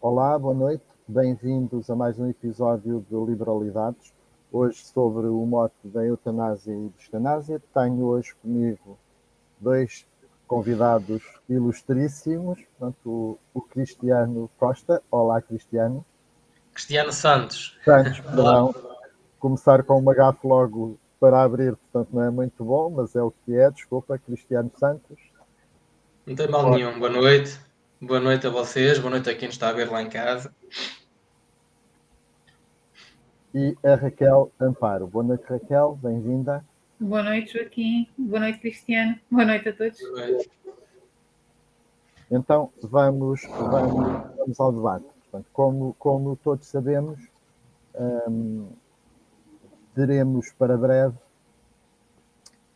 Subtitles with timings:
[0.00, 4.12] Olá, boa noite, bem-vindos a mais um episódio de Liberalidades.
[4.52, 7.60] Hoje sobre o mote da eutanásia e distanásia.
[7.74, 8.98] Tenho hoje comigo
[9.58, 10.06] dois
[10.46, 15.02] convidados ilustríssimos, portanto, o, Cristiano Costa.
[15.10, 16.04] Olá, Cristiano.
[16.72, 17.76] Cristiano Santos.
[17.82, 18.74] Santos, perdão.
[19.40, 23.32] Começar com uma gafe logo para abrir, portanto, não é muito bom, mas é o
[23.44, 23.70] que é.
[23.70, 25.18] Desculpa, Cristiano Santos.
[26.26, 26.98] Não tem mal nenhum.
[26.98, 27.65] Boa noite.
[27.98, 30.54] Boa noite a vocês, boa noite a quem está a ver lá em casa.
[33.54, 35.06] E a Raquel Amparo.
[35.06, 36.62] Boa noite, Raquel, bem-vinda.
[37.00, 38.06] Boa noite, Joaquim.
[38.18, 39.18] Boa noite, Cristiano.
[39.30, 39.98] Boa noite a todos.
[39.98, 40.50] Boa noite.
[42.30, 45.06] Então, vamos, vamos, vamos ao debate.
[45.22, 47.18] Portanto, como, como todos sabemos,
[48.28, 48.68] hum,
[49.94, 51.16] teremos para breve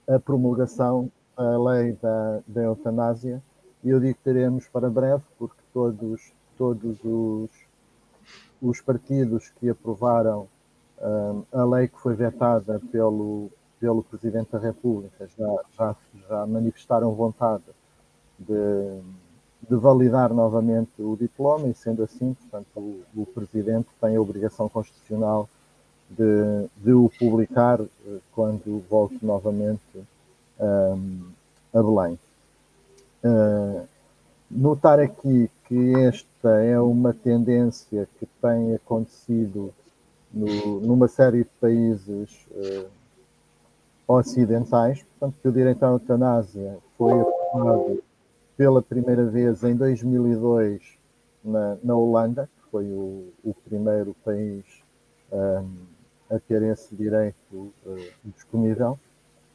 [0.09, 3.43] a promulgação da lei da, da eutanásia
[3.83, 7.51] e eu digo que teremos para breve, porque todos, todos os,
[8.61, 10.47] os partidos que aprovaram
[11.01, 15.97] um, a lei que foi vetada pelo, pelo Presidente da República já, já,
[16.29, 17.65] já manifestaram vontade
[18.39, 19.01] de,
[19.69, 24.69] de validar novamente o diploma e, sendo assim, portanto, o, o Presidente tem a obrigação
[24.69, 25.49] constitucional
[26.11, 29.81] de, de o publicar eh, quando volte novamente
[30.59, 31.31] um,
[31.73, 32.19] a Belém.
[33.23, 33.87] Uh,
[34.51, 39.73] notar aqui que esta é uma tendência que tem acontecido
[40.33, 42.89] no, numa série de países uh,
[44.09, 48.03] ocidentais, portanto, que o direito à eutanásia foi aprovado
[48.57, 50.83] pela primeira vez em 2002
[51.45, 54.65] na, na Holanda, que foi o, o primeiro país
[55.33, 55.69] um,
[56.29, 58.99] a ter esse direito uh, disponível.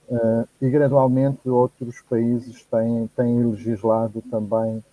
[0.08, 4.84] Uh, e gradualmente outros países têm, têm legislado também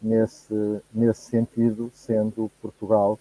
[0.00, 3.18] nesse, nesse sentido, sendo Portugal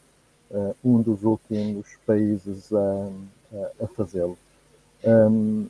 [0.51, 3.09] uh, um dos últimos países a,
[3.83, 4.37] a, fazê-lo.
[5.03, 5.67] Um,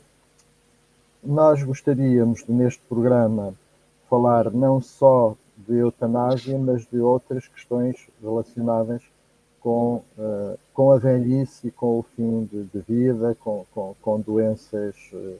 [1.22, 3.54] nós gostaríamos de, neste programa
[4.10, 9.02] falar não só de eutanásia, mas de outras questões relacionadas
[9.60, 14.96] com, uh, com a velhice com o fim de, de vida, com, com, com doenças
[15.12, 15.36] uh,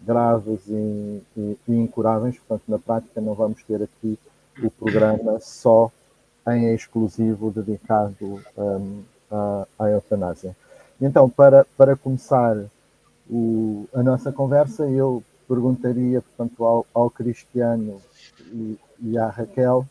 [0.00, 2.36] graves e, e, e, incuráveis.
[2.38, 4.18] Portanto, na prática, não vamos ter aqui
[4.62, 5.90] o programa só
[6.48, 10.56] em exclusivo dedicado um, à, à eutanásia.
[11.00, 12.56] Então, para, para começar
[13.30, 18.00] o, a nossa conversa, eu perguntaria, portanto, ao, ao Cristiano
[18.52, 19.86] e, e à Raquel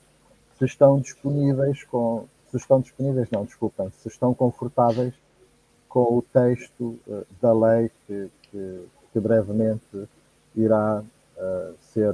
[0.58, 5.14] se estão disponíveis com, se estão disponíveis, não, desculpem, se estão confortáveis
[5.88, 8.86] com o texto uh, da lei que, que,
[9.18, 10.08] que brevemente
[10.56, 12.14] irá uh, ser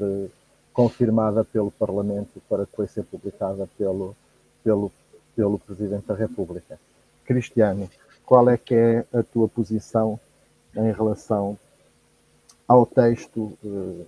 [0.71, 4.15] confirmada pelo Parlamento para depois ser publicada pelo,
[4.63, 4.91] pelo,
[5.35, 6.79] pelo Presidente da República.
[7.25, 7.89] Cristiano,
[8.25, 10.17] qual é que é a tua posição
[10.75, 11.57] em relação
[12.67, 14.07] ao texto uh,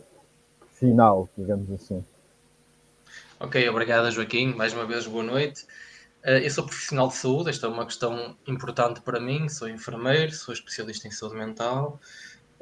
[0.74, 2.04] final, digamos assim?
[3.40, 4.54] Ok, obrigado Joaquim.
[4.54, 5.66] Mais uma vez, boa noite.
[6.24, 9.50] Uh, eu sou profissional de saúde, esta é uma questão importante para mim.
[9.50, 12.00] Sou enfermeiro, sou especialista em saúde mental.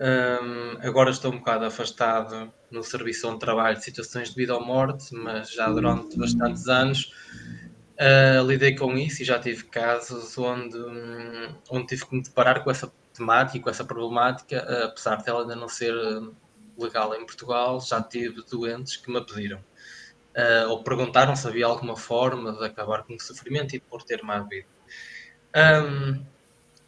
[0.03, 4.65] Um, agora estou um bocado afastado no serviço onde trabalho de situações de vida ou
[4.65, 7.13] morte, mas já durante bastantes anos
[7.93, 12.65] uh, lidei com isso e já tive casos onde, um, onde tive que me deparar
[12.65, 15.93] com essa temática, com essa problemática, uh, apesar dela ainda não ser
[16.77, 21.95] legal em Portugal, já tive doentes que me pediram uh, ou perguntaram se havia alguma
[21.95, 24.67] forma de acabar com o sofrimento e de por ter uma vida.
[25.55, 26.25] Um,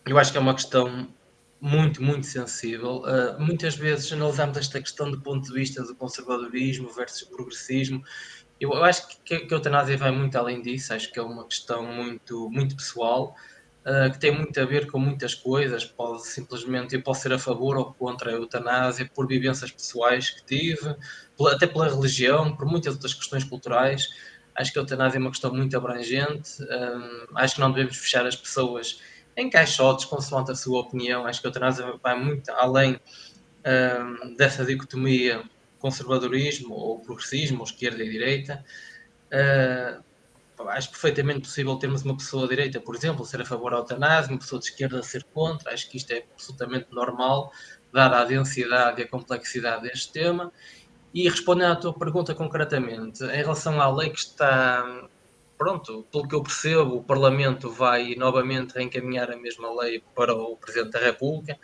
[0.06, 1.08] eu acho que é uma questão
[1.59, 3.03] muito, muito sensível.
[3.03, 8.03] Uh, muitas vezes analisamos esta questão do ponto de vista do conservadorismo versus progressismo.
[8.59, 11.85] Eu, acho que, que a eutanásia vai muito além disso, acho que é uma questão
[11.85, 13.35] muito, muito pessoal,
[13.85, 15.83] uh, que tem muito a ver com muitas coisas.
[15.83, 20.45] Pode simplesmente, eu posso ser a favor ou contra a eutanásia por vivências pessoais que
[20.45, 20.95] tive,
[21.51, 24.07] até pela religião, por muitas outras questões culturais.
[24.55, 26.51] Acho que a eutanásia é uma questão muito abrangente.
[26.69, 29.01] Ah, acho que não devemos fechar as pessoas
[29.37, 31.26] em caixotes, consoante a sua opinião.
[31.26, 32.99] Acho que a eutanásia vai muito além
[33.66, 35.43] um, dessa dicotomia
[35.79, 38.64] conservadorismo ou progressismo, ou esquerda e direita.
[39.28, 40.03] Uh,
[40.70, 44.32] acho perfeitamente possível termos uma pessoa de direita, por exemplo, ser a favor da eutanásia,
[44.32, 45.73] uma pessoa de esquerda ser contra.
[45.73, 47.52] Acho que isto é absolutamente normal,
[47.91, 50.52] dada a densidade e a complexidade deste tema.
[51.14, 55.08] E respondendo à tua pergunta concretamente, em relação à lei que está
[55.57, 60.57] pronto, pelo que eu percebo, o Parlamento vai novamente reencaminhar a mesma lei para o
[60.57, 61.57] Presidente da República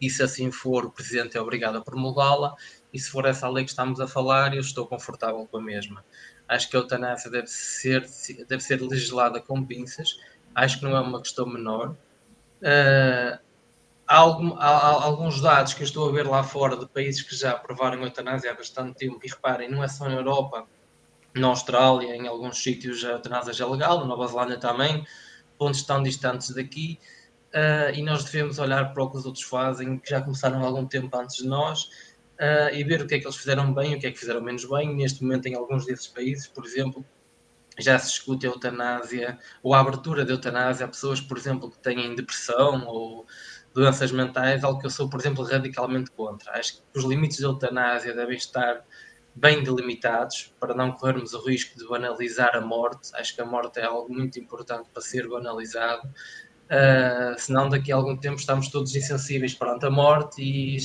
[0.00, 2.54] e se assim for, o Presidente é obrigado a promulgá-la
[2.92, 6.04] e se for essa lei que estamos a falar, eu estou confortável com a mesma.
[6.48, 8.06] Acho que a eutanásia deve ser,
[8.48, 10.18] deve ser legislada com pinças.
[10.54, 11.90] Acho que não é uma questão menor.
[12.62, 13.38] Uh,
[14.06, 17.22] há, algum, há, há, alguns dados que eu estou a ver lá fora de países
[17.22, 19.18] que já aprovaram a eutanásia há bastante tempo.
[19.24, 20.66] E reparem, não é só na Europa,
[21.40, 25.06] na Austrália, em alguns sítios a eutanásia já é legal, na Nova Zelândia também,
[25.58, 26.98] pontos tão distantes daqui.
[27.54, 30.66] Uh, e nós devemos olhar para o que os outros fazem, que já começaram há
[30.66, 31.84] algum tempo antes de nós,
[32.40, 34.42] uh, e ver o que é que eles fizeram bem o que é que fizeram
[34.42, 34.94] menos bem.
[34.94, 37.04] Neste momento, em alguns desses países, por exemplo,
[37.78, 41.78] já se discute a eutanásia ou a abertura de eutanásia a pessoas, por exemplo, que
[41.78, 43.26] têm depressão ou
[43.74, 46.52] doenças mentais, algo que eu sou, por exemplo, radicalmente contra.
[46.52, 48.84] Acho que os limites da eutanásia devem estar
[49.36, 53.10] bem delimitados para não corrermos o risco de banalizar a morte.
[53.14, 56.08] Acho que a morte é algo muito importante para ser banalizado.
[56.66, 60.78] Uh, senão, daqui a algum tempo, estamos todos insensíveis perante a morte e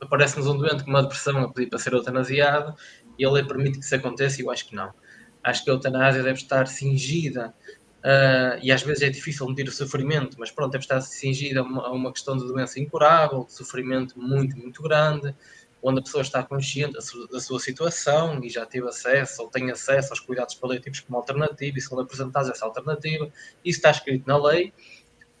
[0.00, 2.74] aparece-nos um doente com uma depressão a pedir para ser eutanasiado
[3.18, 4.92] e ele permite que isso aconteça e eu acho que não.
[5.44, 7.54] Acho que a eutanásia deve estar cingida
[7.98, 11.92] uh, e às vezes é difícil medir o sofrimento, mas pronto, deve estar cingida a
[11.92, 15.34] uma questão de doença incurável, de sofrimento muito, muito grande,
[15.82, 20.10] onde a pessoa está consciente da sua, situação e já teve acesso ou tem acesso
[20.10, 23.30] aos cuidados paliativos como alternativa e são apresentados essa alternativa.
[23.64, 24.72] Isso está escrito na lei,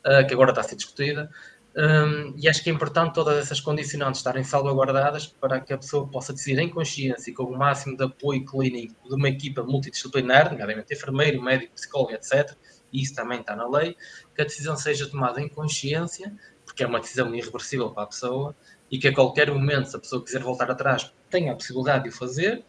[0.06, 1.30] uh, que agora está a ser discutida.
[1.76, 6.08] Um, e acho que é importante todas essas condicionantes estarem salvaguardadas para que a pessoa
[6.08, 10.50] possa decidir em consciência e com o máximo de apoio clínico de uma equipa multidisciplinar,
[10.50, 12.56] nomeadamente enfermeiro, médico, psicólogo, etc.
[12.92, 13.96] E isso também está na lei,
[14.34, 16.34] que a decisão seja tomada em consciência,
[16.64, 18.56] porque é uma decisão irreversível para a pessoa,
[18.90, 22.10] e que a qualquer momento, se a pessoa quiser voltar atrás, tenha a possibilidade de
[22.10, 22.64] o fazer.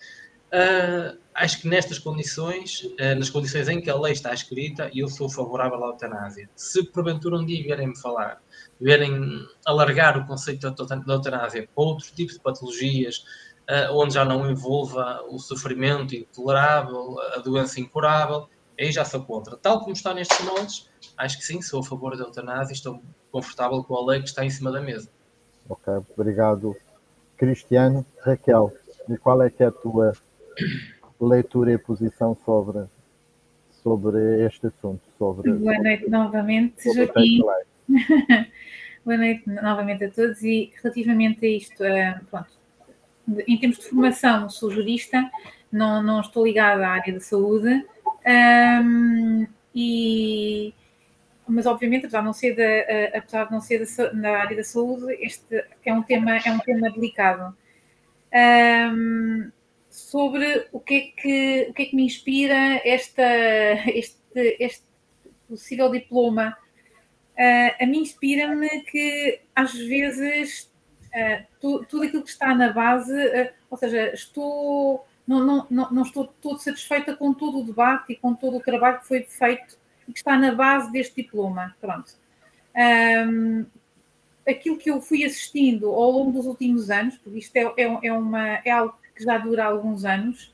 [0.50, 5.08] Uh, acho que nestas condições, uh, nas condições em que a lei está escrita, eu
[5.08, 6.50] sou favorável à eutanásia.
[6.56, 8.42] Se porventura um dia vierem-me falar
[8.82, 13.18] verem alargar o conceito da eutanásia para outros tipos de patologias,
[13.70, 18.50] uh, onde já não envolva o sofrimento intolerável, a doença incurável,
[18.80, 19.56] aí já sou contra.
[19.56, 23.84] Tal como está nestes moldes, acho que sim, sou a favor da eutanásia estou confortável
[23.84, 25.12] com a lei que está em cima da mesa.
[25.70, 26.76] Ok, obrigado.
[27.38, 28.74] Cristiano, Raquel,
[29.08, 30.14] e qual é que é a tua
[31.22, 32.86] leitura e posição sobre,
[33.84, 35.02] sobre este assunto?
[35.18, 37.42] Sobre, Boa noite novamente, Joaquim.
[39.06, 42.50] Boa noite novamente a todos e relativamente a isto, uh, pronto,
[43.48, 45.30] em termos de formação, sou jurista,
[45.72, 47.86] não, não estou ligada à área da saúde,
[48.26, 50.74] um, e,
[51.50, 54.64] mas obviamente, apesar de não ser, da, apesar de não ser da, na área da
[54.64, 57.56] saúde, este é um tema, é um tema delicado.
[58.34, 59.52] Um,
[59.90, 63.24] sobre o que, é que, o que é que me inspira esta,
[63.88, 64.18] este,
[64.60, 64.84] este
[65.48, 66.56] possível diploma
[67.40, 70.70] uh, a mim inspira-me que às vezes
[71.06, 75.92] uh, tu, tudo aquilo que está na base, uh, ou seja, estou, não, não, não,
[75.92, 79.24] não, estou todo satisfeita com todo o debate e com todo o trabalho que foi
[79.24, 79.79] feito
[80.10, 81.76] e que está na base deste diploma.
[81.80, 82.12] Pronto.
[82.76, 83.66] Um,
[84.48, 88.14] aquilo que eu fui assistindo ao longo dos últimos anos, porque isto é, é, é,
[88.14, 90.54] uma, é algo que já dura alguns anos,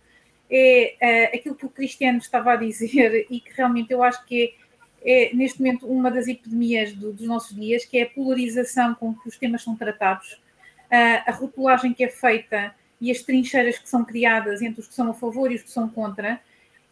[0.52, 4.54] é uh, aquilo que o Cristiano estava a dizer e que realmente eu acho que
[4.62, 4.66] é
[5.06, 9.14] é, neste momento, uma das epidemias do, dos nossos dias, que é a polarização com
[9.14, 10.42] que os temas são tratados,
[10.90, 14.96] a, a rotulagem que é feita e as trincheiras que são criadas entre os que
[14.96, 16.42] são a favor e os que são contra,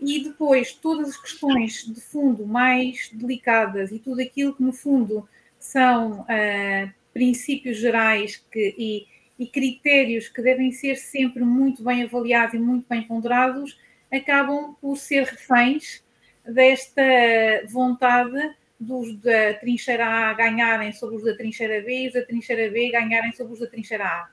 [0.05, 5.27] e depois todas as questões de fundo mais delicadas e tudo aquilo que, no fundo,
[5.57, 9.07] são uh, princípios gerais que, e,
[9.39, 13.79] e, critérios que devem ser sempre muito bem avaliados e muito bem ponderados,
[14.11, 16.03] acabam por ser reféns
[16.45, 17.01] desta
[17.69, 22.69] vontade dos da trincheira A ganharem sobre os da trincheira B e os da trincheira
[22.69, 24.29] B ganharem sobre os da trincheira A.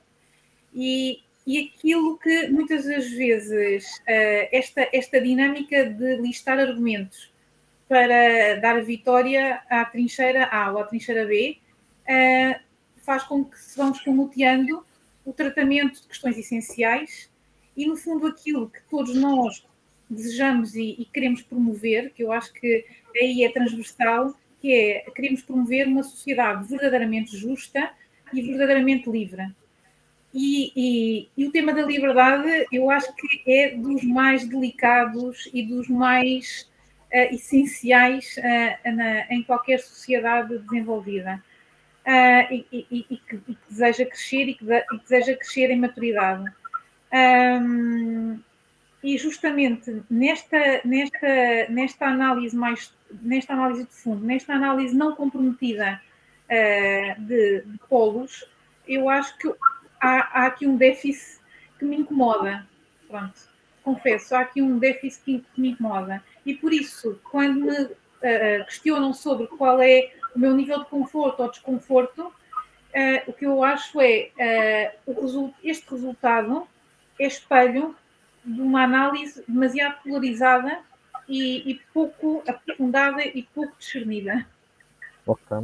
[0.73, 1.19] E,
[1.51, 7.29] e aquilo que muitas das vezes uh, esta, esta dinâmica de listar argumentos
[7.89, 11.57] para dar vitória à trincheira A ou à trincheira B
[12.07, 12.57] uh,
[13.01, 14.85] faz com que se vamos comuteando
[15.25, 17.29] o tratamento de questões essenciais
[17.75, 19.67] e, no fundo, aquilo que todos nós
[20.09, 25.41] desejamos e, e, queremos promover, que eu acho que aí é transversal, que é queremos
[25.41, 27.91] promover uma sociedade verdadeiramente justa
[28.31, 29.53] e verdadeiramente livre.
[30.33, 35.63] E, e, e, o tema da liberdade, eu acho que é dos mais delicados e
[35.63, 36.69] dos mais
[37.13, 41.43] uh, essenciais uh, na, em qualquer sociedade desenvolvida.
[42.07, 46.45] Uh, e, e, que, deseja crescer e que, de, que deseja crescer em maturidade.
[47.13, 48.39] Um,
[49.03, 56.01] e justamente nesta, nesta, nesta análise mais nesta análise de fundo, nesta análise não comprometida
[57.19, 58.45] de, de, polos,
[58.87, 59.53] eu acho que
[60.01, 61.39] há, há, aqui um déficit
[61.77, 62.67] que me incomoda.
[63.07, 63.51] Pronto.
[63.83, 66.23] confesso, há aqui um déficit que, me incomoda.
[66.45, 71.43] E por isso, quando me uh, questionam sobre qual é o meu nível de conforto
[71.43, 72.31] ou desconforto, uh,
[73.27, 76.67] o que eu acho é uh, este resultado
[77.19, 77.95] é espelho
[78.43, 80.79] de uma análise demasiado polarizada
[81.27, 84.45] e, e pouco aprofundada e pouco discernida.
[85.25, 85.57] Ok.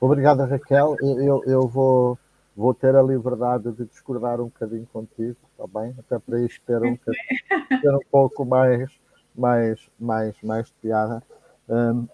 [0.00, 0.96] Obrigada, Raquel.
[1.00, 2.18] Eu, eu vou,
[2.56, 5.94] vou ter a liberdade de discordar um bocadinho contigo, está bem?
[5.98, 8.90] Até para isto ter um, ter um pouco mais,
[9.34, 11.22] mais, mais, mais de piada.
[11.68, 12.06] Um,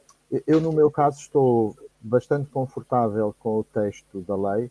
[0.46, 4.70] eu, no meu caso, estou bastante confortável com o texto da lei.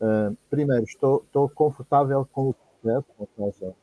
[0.00, 3.74] Um, primeiro, estou, estou confortável com o processo, ou seja,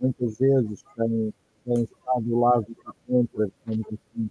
[0.00, 1.34] muitas vezes tem,
[1.64, 2.66] tem estado do lado
[3.06, 4.30] contra, digamos assim,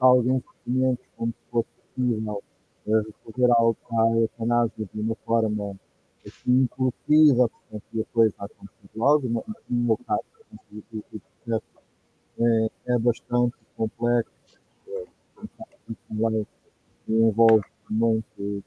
[0.00, 2.42] alguns documentos como se fosse possível
[2.92, 5.76] recorrer à, à eutanásia de uma forma
[6.26, 9.28] assim, impulsiva, portanto, e a coisa acontecer logo.
[9.28, 10.22] No, no meu caso,
[10.72, 11.66] o, o processo
[12.40, 14.32] é, é bastante complexo,
[14.88, 15.04] é,
[17.08, 18.62] envolve muito,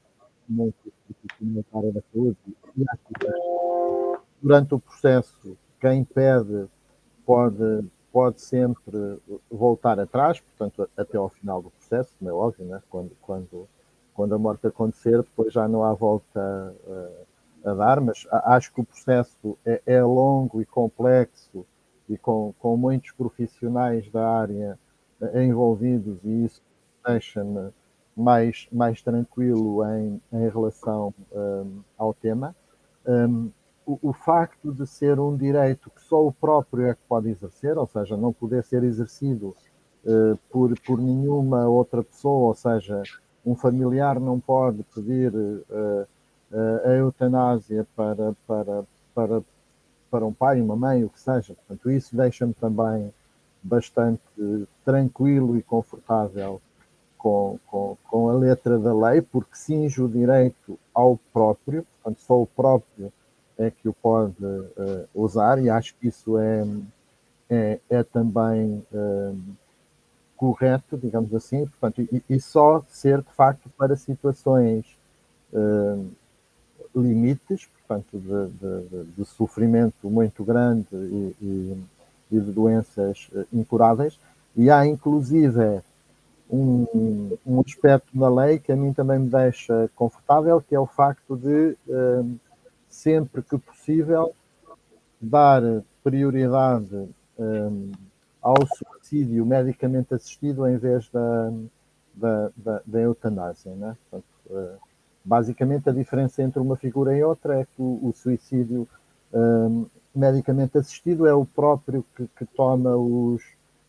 [0.48, 0.92] muito
[1.40, 2.36] na área da saúde.
[2.76, 6.66] E acho que durante o processo, quem pede
[7.24, 9.18] pode, pode sempre
[9.50, 12.82] voltar atrás, portanto, até ao final do processo, não é óbvio, né?
[12.90, 13.68] quando, quando,
[14.14, 16.74] quando a morte acontecer, depois já não há volta
[17.64, 21.64] a, a dar, mas acho que o processo é, é longo e complexo
[22.08, 24.78] e com, com muitos profissionais da área
[25.20, 26.60] eh, envolvidos e isso
[27.06, 27.70] deixa-me
[28.16, 32.54] mais, mais tranquilo em, em relação um, ao tema.
[33.06, 33.50] Um,
[33.86, 37.76] o, o, facto de ser um direito que só o próprio é que pode exercer,
[37.76, 39.56] ou seja, não poder ser exercido
[40.04, 43.02] uh, por, por nenhuma outra pessoa, ou seja,
[43.44, 46.06] um familiar não pode pedir uh,
[46.52, 48.84] uh, a eutanásia para, para,
[49.14, 49.42] para,
[50.10, 51.54] para um pai, uma mãe, o que seja.
[51.54, 53.12] Portanto, isso deixa-me também
[53.62, 54.22] bastante
[54.84, 56.60] tranquilo e confortável
[57.16, 62.42] com, com, com a letra da lei, porque cinge o direito ao próprio, portanto, só
[62.42, 63.12] o próprio
[63.56, 66.66] é que o pode uh, usar, e acho que isso é,
[67.48, 69.38] é, é também uh,
[70.42, 74.84] correto, digamos assim, portanto, e, e, só ser de facto para situações
[75.52, 76.04] uh,
[76.96, 81.82] limites, portanto, de, de, de, sofrimento muito grande e, e,
[82.32, 84.18] e de doenças uh, incuráveis.
[84.56, 85.80] E há, inclusive,
[86.50, 90.86] um, um, aspecto na lei que a mim também me deixa confortável, que é o
[90.86, 92.36] facto de, uh,
[92.90, 94.34] sempre que possível,
[95.20, 95.62] dar
[96.02, 97.08] prioridade
[98.42, 101.52] ao suicídio medicamente assistido em vez da,
[102.14, 103.72] da, da, da eutanásia.
[103.74, 103.96] Né?
[104.10, 104.92] Portanto, uh,
[105.24, 108.88] Basicamente, a diferença entre uma figura e outra é que o, o suicídio
[109.32, 113.42] um, medicamente assistido é o próprio que, que toma os,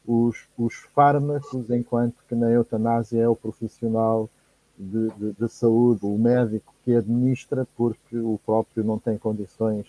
[0.08, 4.30] os, os, fármacos, enquanto que na eutanásia é o profissional
[4.78, 9.88] de, de, de, saúde, o médico que administra, porque o próprio não tem condições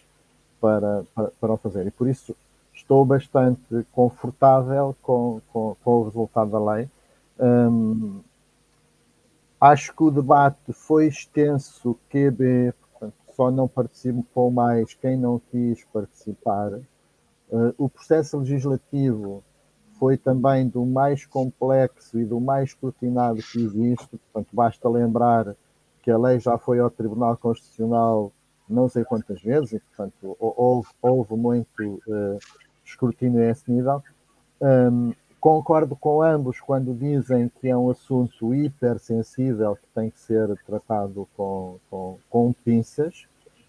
[0.61, 1.87] para, para, para o fazer.
[1.87, 2.35] E por isso
[2.75, 6.89] estou bastante confortável com, com, com o resultado da lei.
[7.39, 8.21] Um,
[9.65, 15.83] Acho que o debate foi extenso, QB, portanto, só não participou mais quem não quis
[15.87, 16.71] participar.
[17.49, 19.43] Uh, o processo legislativo
[19.99, 25.57] foi também do mais complexo e do mais escrutinado que existe, portanto, basta lembrar
[26.03, 28.31] que a lei já foi ao Tribunal Constitucional
[28.69, 32.39] não sei quantas vezes, e, portanto, houve, houve muito uh,
[32.85, 34.03] escrutínio a esse nível.
[34.61, 35.13] Um,
[35.45, 41.29] Concordo com ambos quando dizem que é um assunto hipersensível que tem que ser tratado
[41.37, 43.27] com, com, com pinças.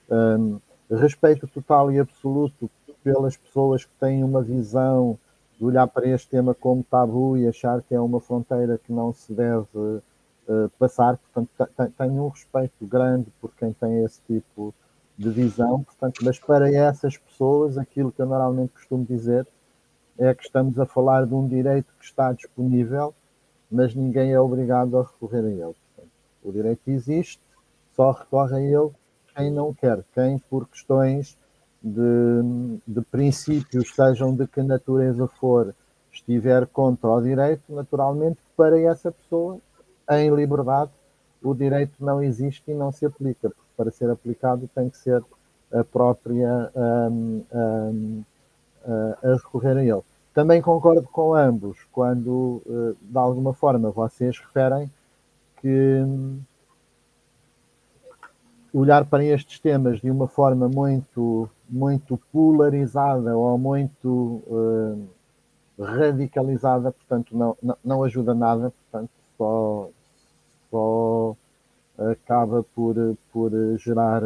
[0.10, 0.57] Um,
[0.89, 2.72] respeito total e absoluto
[3.03, 5.19] pelas pessoas que têm uma visão
[5.60, 9.12] de olhar para este tema como tabu e achar que é uma fronteira que não
[9.12, 11.17] se deve uh, passar.
[11.17, 14.74] Portanto, tenho um respeito grande por quem tem esse tipo
[15.17, 15.84] de visão.
[15.84, 19.48] Portanto, mas para essas pessoas, aquilo que eu normalmente costumo dizer
[20.17, 23.13] é que estamos a falar de um direito que está disponível,
[23.69, 25.75] mas ninguém é obrigado a recorrer a ele.
[25.95, 26.12] Portanto,
[26.43, 27.41] o direito existe,
[27.95, 28.91] só recorre a ele
[29.36, 31.38] quem não quer, quem por questões
[31.84, 35.75] de, de princípios, sejam de que natureza for,
[36.12, 39.60] estiver contra o direito, naturalmente, para essa pessoa,
[40.10, 40.91] em liberdade,
[41.43, 45.24] o direito não existe e não se aplica, para ser aplicado tem que ser
[45.72, 46.72] a própria.
[46.75, 48.24] Um, um,
[48.88, 50.03] a recorrer a ele.
[50.34, 54.91] Também concordo com ambos quando, eh, de alguma forma, vocês referem
[55.62, 56.39] que hum,
[58.74, 65.08] olhar para estes temas de uma forma muito muito polarizada ou muito uh,
[65.79, 69.89] radicalizada, portanto não, não, não, ajuda nada, portanto só,
[70.70, 71.36] só
[71.97, 72.95] acaba por,
[73.31, 74.21] por gerar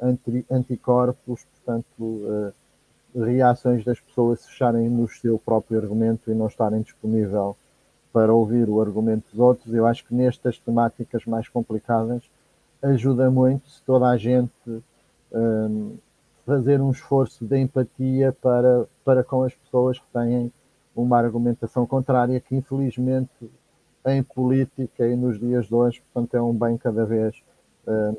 [0.00, 2.52] anti, anticorpos, portanto
[3.14, 7.56] reações das pessoas fecharem no seu próprio argumento e não estarem disponível
[8.12, 9.72] para ouvir o argumento dos outros.
[9.72, 12.22] Eu acho que nestas temáticas mais complicadas
[12.82, 14.52] ajuda muito se toda a gente
[15.32, 15.96] um,
[16.46, 20.52] fazer um esforço de empatia para, para com as pessoas que têm
[20.94, 23.30] uma argumentação contrária, que infelizmente
[24.12, 27.36] em política e nos dias de hoje, portanto, é um bem cada vez
[27.86, 28.18] uh,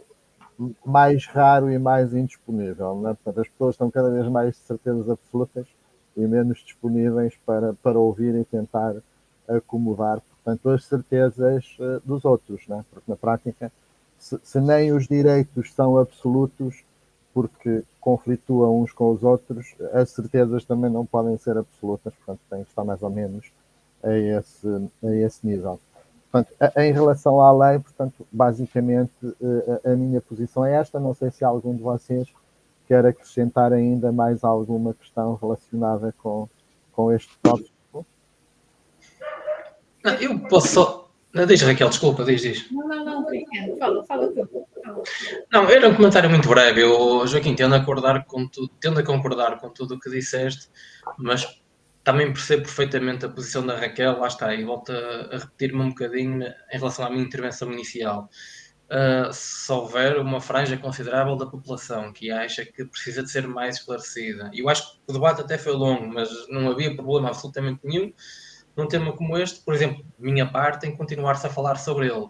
[0.86, 3.00] mais raro e mais indisponível.
[3.00, 3.16] Né?
[3.16, 5.68] Portanto, as pessoas estão cada vez mais de certezas absolutas
[6.18, 8.96] e menos disponíveis para, para ouvir e tentar
[9.48, 12.86] acomodar, portanto, as certezas uh, dos outros, né?
[12.92, 13.72] porque na prática,
[14.18, 16.84] se, se nem os direitos são absolutos,
[17.34, 22.64] porque conflituam uns com os outros, as certezas também não podem ser absolutas, portanto, tem
[22.64, 23.52] que estar mais ou menos
[24.04, 24.68] a esse,
[25.04, 25.80] a esse nível.
[26.32, 29.12] Portanto, em relação à lei, portanto, basicamente
[29.84, 31.00] a, a minha posição é esta.
[31.00, 32.28] Não sei se algum de vocês
[32.88, 36.48] quer acrescentar ainda mais alguma questão relacionada com,
[36.92, 38.06] com este tópico.
[40.04, 41.10] Não, eu posso só.
[41.34, 42.72] Não, diz Raquel, desculpa, diz, diz.
[42.72, 44.66] Não, não, não, fala, fala tu.
[45.52, 46.82] Não, era um comentário muito breve.
[46.82, 50.70] Eu, Joaquim, tendo a concordar com tudo, tendo a concordar com tudo o que disseste,
[51.18, 51.62] mas
[52.04, 55.90] também percebo perfeitamente a posição da Raquel, lá está, e volto a, a repetir-me um
[55.90, 58.30] bocadinho em relação à minha intervenção inicial.
[58.90, 63.78] Uh, se houver uma franja considerável da população que acha que precisa de ser mais
[63.78, 67.82] esclarecida, e eu acho que o debate até foi longo, mas não havia problema absolutamente
[67.84, 68.12] nenhum
[68.80, 72.30] num tema como este, por exemplo, minha parte, em continuar-se a falar sobre ele.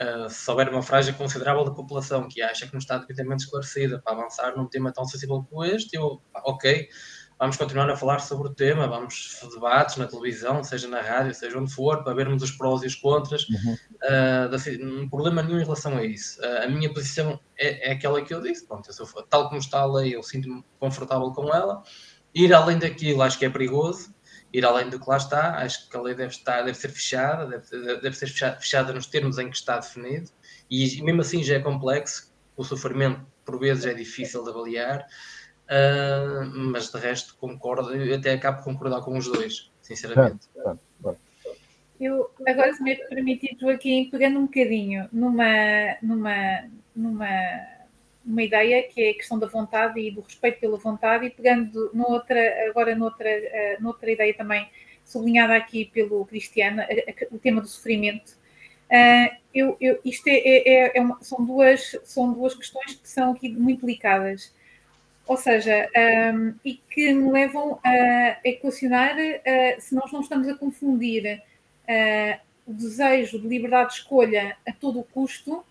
[0.00, 4.00] Uh, se houver uma franja considerável da população que acha que não está devidamente esclarecida
[4.00, 6.88] para avançar num tema tão sensível como este, eu, ok,
[7.38, 11.58] vamos continuar a falar sobre o tema, vamos debates na televisão, seja na rádio, seja
[11.58, 13.46] onde for, para vermos os prós e os contras.
[13.48, 13.76] Uhum.
[14.02, 16.40] Uh, não problema nenhum em relação a isso.
[16.40, 18.66] Uh, a minha posição é, é, aquela que eu disse.
[18.66, 21.82] Pronto, eu sou, tal como está a lei, eu sinto-me confortável com ela.
[22.34, 24.12] Ir além daquilo acho que é perigoso.
[24.52, 27.46] Ir além do que lá está, acho que a lei deve, estar, deve ser fechada,
[27.46, 30.30] deve, deve ser fechada, fechada nos termos em que está definido.
[30.70, 35.06] E mesmo assim já é complexo, o sofrimento por vezes é difícil de avaliar.
[35.68, 40.48] Uh, mas de resto concordo, eu até acabo de concordar com os dois, sinceramente.
[42.00, 46.64] Eu agora, se me é permitido, Joaquim, pegando um bocadinho numa, numa,
[46.96, 47.28] numa
[48.24, 51.90] uma ideia que é a questão da vontade e do respeito pela vontade, e pegando
[51.92, 54.68] noutra, agora noutra, uh, noutra ideia também
[55.04, 56.82] sublinhada aqui pelo Cristiano,
[57.30, 58.36] o tema do sofrimento.
[58.90, 63.08] Uh, eu, eu, isto é, é, é, é uma, são, duas, são duas questões que
[63.08, 64.54] são aqui muito delicadas
[65.28, 65.90] ou seja,
[66.34, 71.42] um, e que me levam a equacionar uh, se nós não estamos a confundir
[71.84, 75.62] uh, o desejo de liberdade de escolha a todo o custo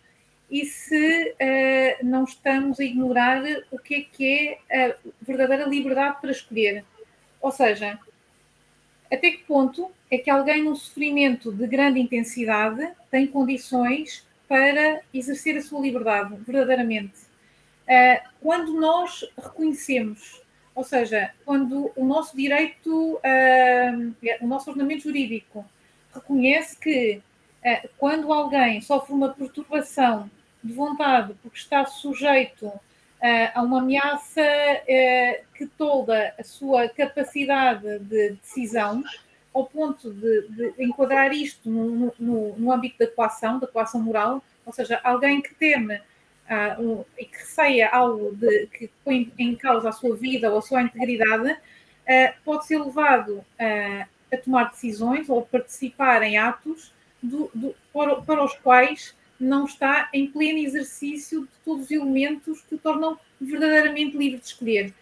[0.50, 3.41] e se uh, não estamos a ignorar
[3.72, 6.86] o que é que é a verdadeira liberdade para escolher.
[7.41, 7.98] Ou seja,
[9.12, 15.58] até que ponto é que alguém num sofrimento de grande intensidade tem condições para exercer
[15.58, 17.27] a sua liberdade verdadeiramente?
[17.88, 20.41] Eh, quando nós reconhecemos,
[20.76, 23.93] ou seja, quando o nosso direito, eh,
[24.41, 25.65] o nosso ordenamento jurídico
[26.13, 27.21] reconhece que
[27.63, 30.30] eh, quando alguém sofre uma perturbação
[30.62, 32.71] de vontade porque está sujeito
[33.56, 34.43] a uma ameaça
[35.56, 39.04] que toda a sua capacidade de decisão,
[39.52, 44.43] ao ponto de, de enquadrar isto no, no, no, âmbito da coação, da coação moral,
[44.63, 46.00] ou seja, alguém que teme
[46.47, 50.60] uh, um, e que receia algo de, que põe em causa a sua vida ou
[50.60, 56.93] a sua integridade, uh, pode ser levado uh, a tomar decisões ou participar em atos
[57.21, 62.62] do, do, para, para, os quais não está em pleno exercício de todos os elementos
[62.62, 64.93] que o tornam verdadeiramente livre de escolher.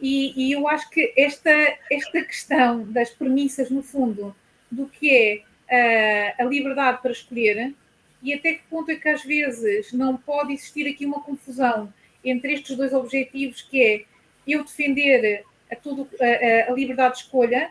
[0.00, 1.50] E, e, eu acho que esta,
[1.90, 4.34] esta questão das premissas, no fundo,
[4.70, 7.74] do que é a liberdade para escolher,
[8.22, 11.92] e até que ponto é que às vezes não pode existir aqui uma confusão
[12.24, 14.04] entre estes dois objetivos, que é
[14.46, 17.70] eu defender a, tudo, a, a liberdade de escolha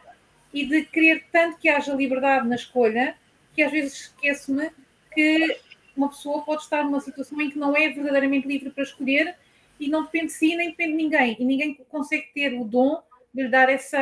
[0.54, 3.18] e de querer tanto que haja liberdade na escolha,
[3.54, 4.72] que às vezes esqueço-me
[5.14, 5.60] que
[5.96, 9.36] uma pessoa pode estar numa situação em que não é verdadeiramente livre para escolher
[9.80, 13.02] e não depende de si nem depende de ninguém, e ninguém consegue ter o dom
[13.34, 14.00] de lhe dar essa,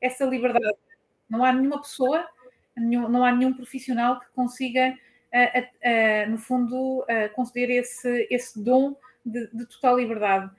[0.00, 0.76] essa liberdade.
[1.28, 2.26] Não há nenhuma pessoa,
[2.76, 4.96] não há nenhum profissional que consiga
[6.28, 10.50] no fundo, conceder esse, esse dom de, de, total liberdade.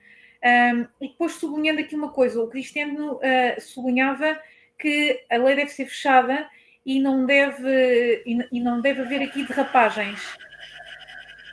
[0.44, 4.40] Um, e depois sublinhando aqui uma coisa, o Cristiano uh, sublinhava
[4.80, 6.50] que a lei deve ser fechada
[6.84, 10.20] e não deve, e, e não deve haver aqui derrapagens.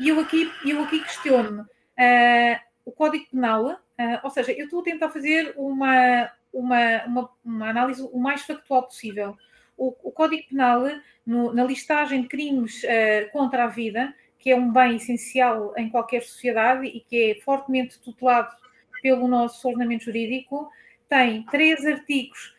[0.01, 3.77] E eu aqui, eu aqui questiono uh, o Código Penal, uh,
[4.23, 8.85] ou seja, eu estou a tentar fazer uma, uma, uma, uma análise o mais factual
[8.85, 9.37] possível.
[9.79, 10.85] O, o Código Penal,
[11.25, 15.89] no, na listagem de crimes uh, contra a vida, que é um bem essencial em
[15.89, 18.55] qualquer sociedade e que é fortemente tutelado
[19.03, 20.71] pelo nosso ordenamento jurídico,
[21.09, 22.55] tem três artigos,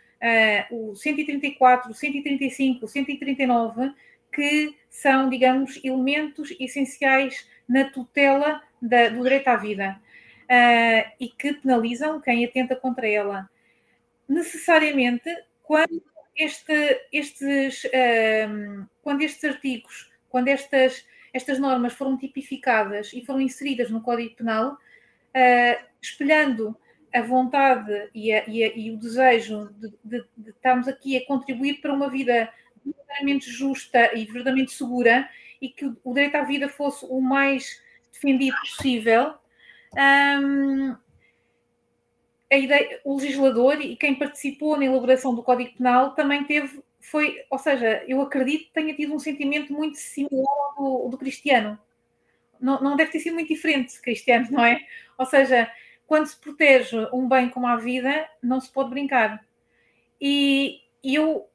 [0.72, 3.94] uh, o 134, o 135, o 139,
[4.32, 10.00] que são, digamos, elementos essenciais na tutela da, do direito à vida
[10.50, 13.50] uh, e que penalizam quem atenta contra ela.
[14.28, 15.30] Necessariamente,
[15.64, 16.02] quando,
[16.40, 23.92] este, estes, uh, quando estes artigos, quando estas, estas normas foram tipificadas e foram inseridas
[23.92, 26.76] no Código Penal, uh, espelhando
[27.14, 31.26] a vontade e, a, e, a, e o desejo de, de, de, estarmos aqui a
[31.26, 32.50] contribuir para uma vida
[32.86, 35.28] verdadeiramente justa e verdadeiramente segura
[35.62, 39.34] e que o direito à vida fosse o mais defendido possível,
[40.42, 40.96] um,
[42.52, 47.44] a ideia, o legislador e quem participou na elaboração do Código Penal também teve, foi,
[47.50, 51.78] ou seja, eu acredito que tenha tido um sentimento muito similar ao do, do Cristiano.
[52.60, 54.80] Não, não deve ter sido muito diferente, Cristiano, não é?
[55.18, 55.72] Ou seja,
[56.08, 59.46] quando se protege um bem como a vida, não se pode brincar.
[60.20, 61.48] E eu,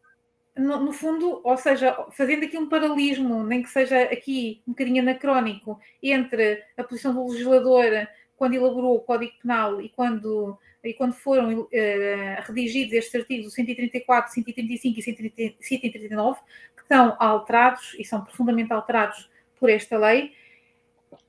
[0.57, 5.03] no, no, fundo, ou seja, fazendo aqui um paralelismo, nem que seja aqui um bocadinho
[5.03, 11.15] anacrónico, entre a posição do legislador quando elaborou o Código Penal e quando, e quando
[11.15, 11.69] foram uh,
[12.47, 16.41] redigidos estes artigos, o 134, 135 e 139,
[16.77, 20.33] que são alterados e são profundamente alterados por esta lei,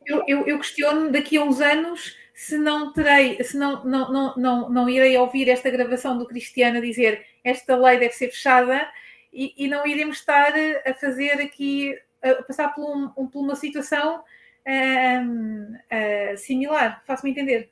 [0.06, 4.36] eu, eu, eu questiono daqui a uns anos se não terei, se não, não, não,
[4.36, 8.88] não, não irei ouvir esta gravação do Cristiano dizer esta lei deve ser fechada
[9.32, 10.54] e, e não iremos estar
[10.86, 14.24] a fazer aqui, a passar por, um, por uma situação
[14.68, 17.04] um, uh, similar.
[17.06, 17.70] Faço-me entender?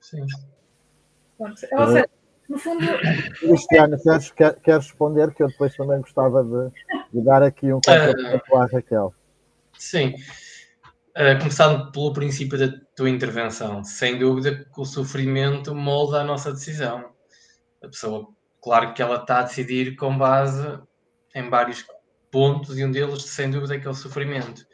[0.00, 0.24] Sim.
[1.36, 1.60] Pronto.
[1.72, 2.08] Ou seja,
[2.48, 2.86] no fundo.
[3.38, 5.34] Cristiano, queres, quer, quer responder?
[5.34, 6.70] Que eu depois também gostava de,
[7.12, 9.14] de dar aqui um contraponto uh, à Raquel.
[9.78, 10.14] Sim.
[11.10, 16.52] Uh, começando pelo princípio da tua intervenção, sem dúvida que o sofrimento molda a nossa
[16.52, 17.12] decisão.
[17.82, 18.28] A pessoa,
[18.62, 20.80] claro que ela está a decidir com base
[21.34, 21.84] em vários
[22.30, 24.64] pontos e um deles, sem dúvida, é que é o sofrimento.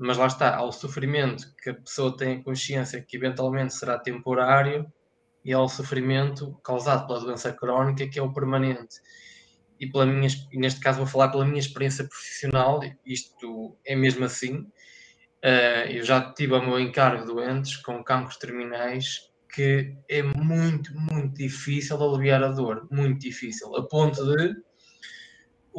[0.00, 3.98] Mas lá está, há o sofrimento que a pessoa tem a consciência que eventualmente será
[3.98, 4.90] temporário
[5.44, 8.96] e há o sofrimento causado pela doença crónica que é o permanente.
[9.78, 14.66] E, pela minha, neste caso vou falar pela minha experiência profissional, isto é mesmo assim,
[15.42, 21.34] Uh, eu já tive o meu encargo doentes com cancros terminais que é muito, muito
[21.34, 24.54] difícil aliviar a dor, muito difícil, a ponto de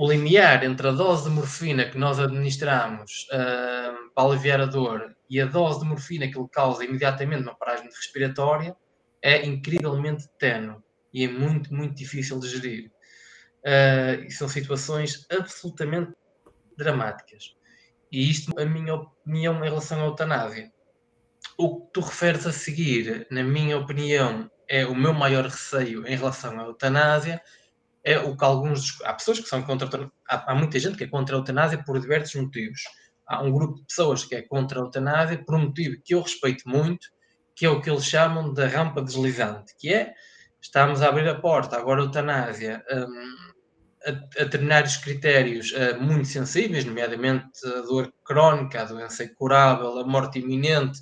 [0.02, 5.16] o limiar entre a dose de morfina que nós administramos uh, para aliviar a dor
[5.30, 8.76] e a dose de morfina que ele causa imediatamente uma paragem respiratória
[9.22, 10.78] é incrivelmente tenue
[11.14, 12.92] e é muito, muito difícil de gerir.
[13.64, 16.14] Uh, e são situações absolutamente
[16.76, 17.56] dramáticas.
[18.12, 20.74] E isto, a minha opinião em relação à eutanásia.
[21.56, 26.16] O que tu referes a seguir, na minha opinião, é o meu maior receio em
[26.16, 27.40] relação à eutanásia,
[28.04, 29.02] é o que alguns.
[29.04, 30.12] Há pessoas que são contra.
[30.28, 32.82] Há, há muita gente que é contra a eutanásia por diversos motivos.
[33.28, 36.22] Há um grupo de pessoas que é contra a eutanásia por um motivo que eu
[36.22, 37.08] respeito muito,
[37.56, 40.14] que é o que eles chamam da rampa deslizante, que é
[40.62, 42.84] estamos a abrir a porta, agora a eutanásia.
[42.92, 43.52] Hum,
[44.06, 50.04] a, a determinados critérios uh, muito sensíveis, nomeadamente a dor crónica, a doença incurável, a
[50.04, 51.00] morte iminente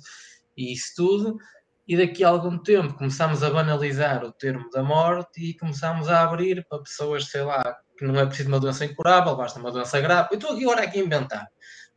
[0.56, 1.38] e isso tudo,
[1.86, 6.22] e daqui a algum tempo começamos a banalizar o termo da morte e começamos a
[6.22, 10.00] abrir para pessoas, sei lá, que não é preciso uma doença incurável, basta uma doença
[10.00, 10.28] grave.
[10.30, 11.48] Eu estou aqui agora aqui a inventar.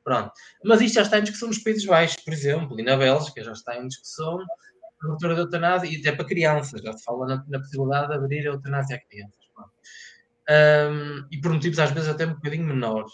[0.04, 0.32] Pronto.
[0.66, 3.54] Mas isto já está em discussão nos Países Baixos, por exemplo, e na Bélgica já
[3.54, 4.40] está em discussão
[5.04, 8.14] a ruptura da eutanásia, e até para crianças, já se fala na, na possibilidade de
[8.16, 9.44] abrir a eutanásia a crianças.
[10.50, 13.12] Um, e por motivos às vezes até um bocadinho menores.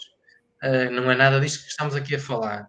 [0.62, 2.68] Uh, não é nada disto que estamos aqui a falar.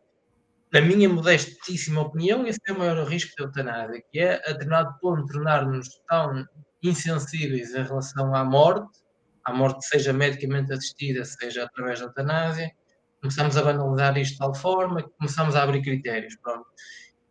[0.73, 4.97] Na minha modestíssima opinião, esse é o maior risco da eutanásia, que é, a determinado
[5.01, 6.45] ponto, tornar-nos tão
[6.81, 8.99] insensíveis em relação à morte,
[9.43, 12.71] à morte seja medicamente assistida, seja através da eutanásia,
[13.19, 16.35] começamos a banalizar isto de tal forma que começamos a abrir critérios.
[16.41, 16.65] Pronto.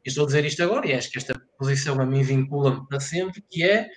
[0.04, 3.42] estou a dizer isto agora e acho que esta posição a mim vincula-me para sempre,
[3.50, 3.88] que é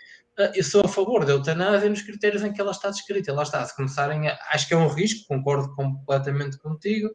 [0.56, 3.34] eu sou a favor da eutanásia nos critérios em que ela está descrita.
[3.34, 4.38] Lá está, se começarem a.
[4.52, 7.10] Acho que é um risco, concordo completamente contigo.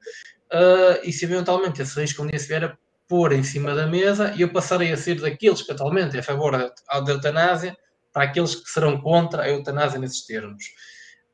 [0.52, 3.86] Uh, e se eventualmente esse risco um dia se vier a pôr em cima da
[3.86, 7.76] mesa e eu passarei a ser daqueles que atualmente é a favor da, da eutanásia
[8.12, 10.64] para aqueles que serão contra a eutanásia nesses termos.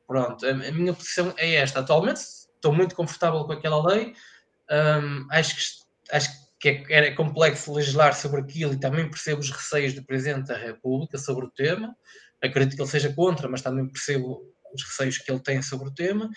[0.07, 1.79] Pronto, a, a minha posição é esta.
[1.79, 4.13] Atualmente estou muito confortável com aquela lei.
[4.71, 9.49] Um, acho que, acho que é, é complexo legislar sobre aquilo e também percebo os
[9.49, 11.95] receios do Presidente da República sobre o tema.
[12.41, 14.41] Acredito que ele seja contra, mas também percebo
[14.73, 16.29] os receios que ele tem sobre o tema.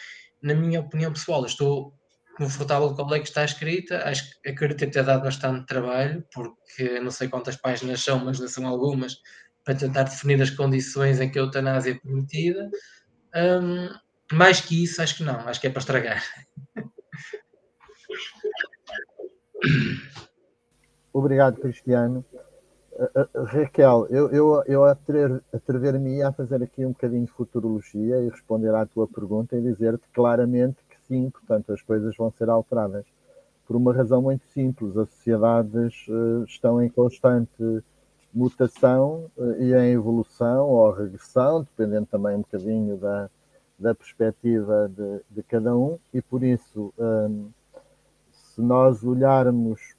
[0.42, 1.92] Na minha opinião pessoal, estou
[2.36, 4.08] confortável com a lei que está escrita.
[4.08, 8.66] Acho que acredito ter dado bastante trabalho, porque não sei quantas páginas são, mas são
[8.66, 9.16] algumas,
[9.64, 12.70] para tentar definir as condições em que a eutanásia é permitida.
[13.34, 13.88] Um,
[14.32, 16.22] mais que isso, acho que não, acho que é para estragar.
[21.12, 22.24] Obrigado, Cristiano.
[22.92, 28.28] Uh, uh, Raquel, eu, eu, eu atrever-me a fazer aqui um bocadinho de futurologia e
[28.28, 33.04] responder à tua pergunta e dizer-te claramente que sim, portanto, as coisas vão ser alteradas.
[33.66, 37.82] Por uma razão muito simples, as sociedades uh, estão em constante
[38.32, 43.30] mutação e em evolução ou regressão, dependendo também um bocadinho da,
[43.78, 46.92] da perspectiva de, de cada um, e por isso,
[48.58, 49.94] se nós olharmos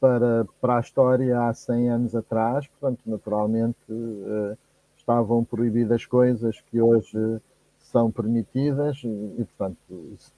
[0.00, 4.58] para, para a história há 100 anos atrás, portanto, naturalmente uh,
[4.96, 7.40] estavam proibidas coisas que hoje
[7.78, 9.78] são permitidas, e, portanto,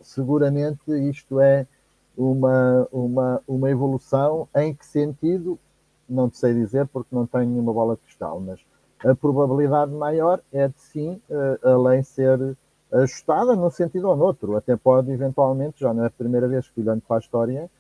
[0.03, 1.67] seguramente isto é
[2.15, 5.59] uma, uma, uma evolução em que sentido,
[6.07, 8.61] não te sei dizer porque não tenho nenhuma bola de cristal, mas
[9.03, 12.57] a probabilidade maior é de sim eh, a lei ser
[13.03, 14.57] ajustada num sentido ou noutro.
[14.57, 17.71] Até pode, eventualmente, já não é a primeira vez que olhando para a história,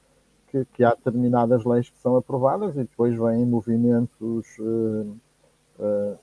[0.49, 5.17] que, que há determinadas leis que são aprovadas e depois vêm movimentos uh,
[5.79, 6.19] uh,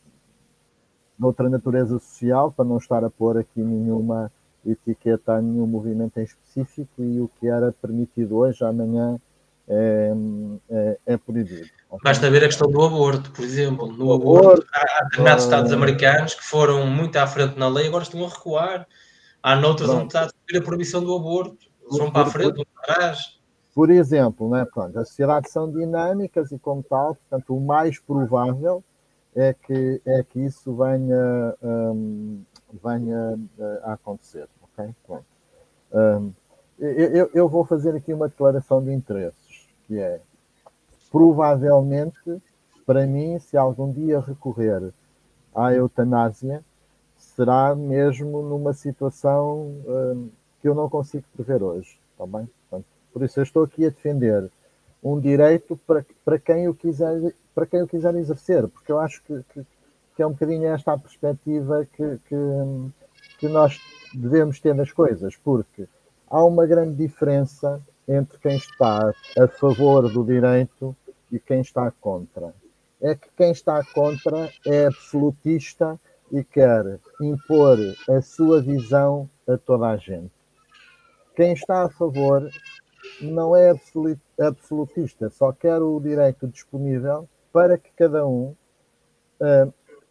[1.18, 4.32] de outra natureza social, para não estar a pôr aqui nenhuma
[4.66, 9.20] etiqueta a nenhum movimento em específico e o que era permitido hoje, amanhã
[9.72, 10.14] é,
[10.70, 11.70] é, é proibido.
[12.04, 13.88] Basta ver a questão do aborto, por exemplo.
[13.88, 18.24] No aborto, há determinados Estados americanos que foram muito à frente na lei, agora estão
[18.26, 18.88] a recuar.
[19.42, 21.66] Há noutros onde está a a proibição do aborto.
[21.84, 23.40] Eles vão para a frente, vão para trás.
[23.74, 28.84] Por exemplo, né, pronto, as sociedades são dinâmicas e, como tal, portanto, o mais provável
[29.34, 32.44] é que, é que isso venha, um,
[32.84, 34.50] venha eh, a acontecer.
[34.78, 34.94] Okay?
[35.94, 36.34] Um,
[36.78, 39.41] eu, eu vou fazer aqui uma declaração de interesses,
[39.92, 40.22] que é
[41.12, 42.42] provavelmente,
[42.86, 44.94] para mim, se algum dia recorrer
[45.54, 46.64] à eutanásia,
[47.18, 50.30] será mesmo numa situação hum,
[50.62, 52.48] que eu não consigo prever hoje, está bem?
[52.70, 54.50] Portanto, por isso eu estou aqui a defender
[55.04, 59.22] um direito para, para, quem, o quiser, para quem o quiser exercer, porque eu acho
[59.24, 59.66] que, que,
[60.16, 62.36] que é um bocadinho esta a perspectiva que, que,
[63.40, 63.78] que nós
[64.14, 65.86] devemos ter nas coisas, porque
[66.30, 70.96] há uma grande diferença entre quem está a favor do direito
[71.32, 72.54] e quem está contra.
[73.02, 77.78] É que quem está contra é absolutista e quer impor
[78.10, 80.32] a sua visão a toda a gente.
[81.36, 82.50] Quem está a favor
[83.22, 83.74] não é
[84.40, 88.54] absolutista, só quer o direito disponível para que cada um,
[89.40, 89.68] eh,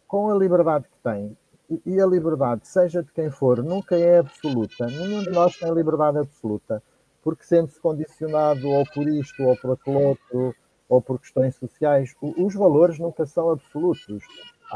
[0.07, 1.37] com a liberdade que tem,
[1.85, 4.85] e a liberdade, seja de quem for, nunca é absoluta.
[4.87, 6.83] Nenhum de nós tem liberdade absoluta,
[7.23, 10.55] porque sendo-se condicionado ou por isto, ou por aquele outro,
[10.89, 14.23] ou por questões sociais, os valores nunca são absolutos.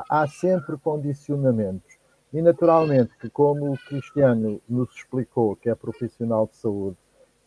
[0.09, 1.97] Há sempre condicionamentos.
[2.31, 6.97] E naturalmente que, como o Cristiano nos explicou, que é profissional de saúde,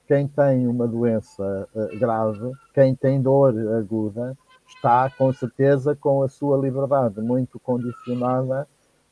[0.06, 6.28] quem tem uma doença eh, grave, quem tem dor aguda, está com certeza com a
[6.28, 8.66] sua liberdade muito condicionada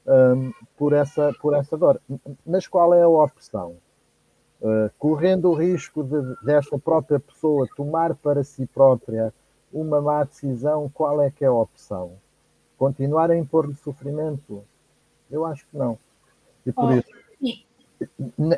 [0.06, 2.00] um, por, essa, por essa dor.
[2.46, 3.76] Mas qual é a opção?
[4.60, 9.32] Uh, correndo o risco de, desta própria pessoa tomar para si própria
[9.72, 12.12] uma má decisão, qual é que é a opção?
[12.78, 14.64] Continuar a impor-lhe sofrimento?
[15.30, 15.98] Eu acho que não.
[16.64, 17.10] E por oh, isso,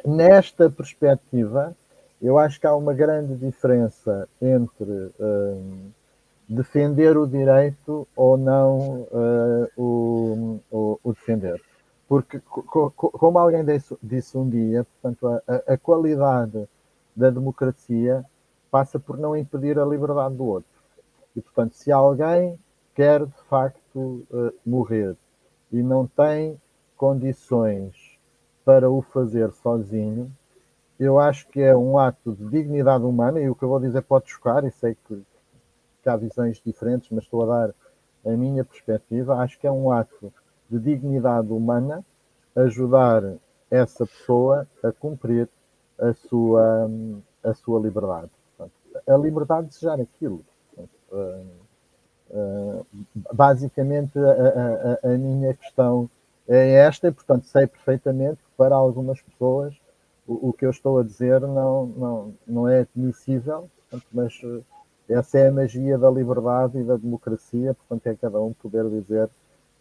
[0.06, 1.76] nesta perspectiva,
[2.20, 5.90] eu acho que há uma grande diferença entre um,
[6.48, 11.60] defender o direito ou não uh, o, o, o, defender.
[12.08, 13.64] Porque, co, co, como alguém
[14.02, 16.66] disse, um dia, portanto, a, a, qualidade
[17.14, 18.24] da democracia
[18.70, 20.70] passa por não impedir a liberdade do outro.
[21.36, 22.58] E, portanto, se alguém
[22.94, 25.16] quer de facto uh, morrer
[25.70, 26.58] e não tem
[26.96, 28.18] condições
[28.64, 30.32] para o fazer sozinho,
[30.98, 34.02] eu acho que é um ato de dignidade humana, e o que eu vou dizer
[34.02, 35.22] pode chocar, e sei que
[36.02, 37.74] que há visões diferentes, mas estou a dar
[38.24, 39.36] a minha perspectiva.
[39.36, 40.32] Acho que é um ato
[40.68, 42.04] de dignidade humana
[42.54, 43.22] ajudar
[43.70, 45.48] essa pessoa a cumprir
[45.98, 46.90] a sua,
[47.42, 48.30] a sua liberdade.
[49.06, 50.44] A liberdade de desejar aquilo.
[51.10, 51.46] Uh,
[52.30, 52.86] uh,
[53.32, 56.10] basicamente, a, a, a, minha questão
[56.46, 59.74] é esta, e, portanto, sei perfeitamente que para algumas pessoas
[60.26, 64.40] o, o que eu estou a dizer não, não, não é admissível, portanto, mas
[65.08, 69.28] essa é a magia da liberdade e da democracia, portanto, é cada um poder dizer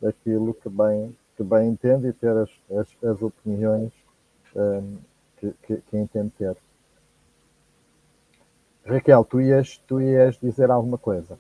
[0.06, 3.92] aquilo que bem, que bem entende e ter as, as, as opiniões
[4.56, 4.98] um,
[5.38, 6.56] que, que, que entende ter.
[8.86, 11.38] Raquel, tu ias, tu ias dizer alguma coisa.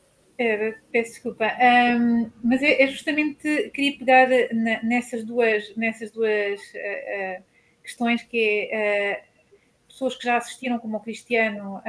[0.91, 1.45] Peço desculpa.
[1.45, 7.43] Um, mas é, é, justamente, queria pegar na, nessas duas, nessas duas uh, uh,
[7.81, 11.81] questões que é uh, pessoas que já assistiram como o Cristiano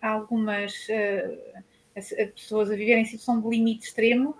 [0.00, 0.86] a algumas
[2.36, 4.36] pessoas a viverem em situação de limite extremo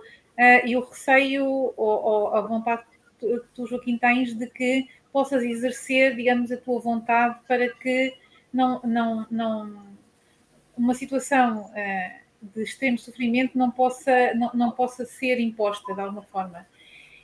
[0.64, 2.82] e o receio ou, ou a vontade
[3.18, 8.14] que tu, Joaquim, tens de que possas exercer, digamos, a tua vontade para que
[8.52, 9.88] não, não, não
[10.76, 16.22] uma situação uh, de extremo sofrimento não possa, não, não possa ser imposta de alguma
[16.22, 16.66] forma.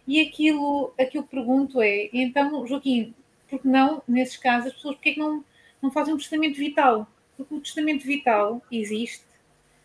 [0.07, 3.15] E aquilo a que eu pergunto é, então, Joaquim,
[3.49, 5.45] por que não, nesses casos, as pessoas, porque é que não,
[5.81, 7.07] não fazem um testamento vital?
[7.37, 9.25] Porque o testamento vital existe,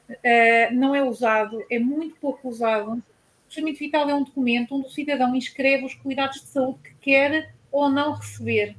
[0.09, 3.01] uh, não é usado, é muito pouco usado.
[3.49, 6.93] O testamento vital é um documento onde o cidadão inscreve os cuidados de saúde que
[7.01, 8.75] quer ou não receber.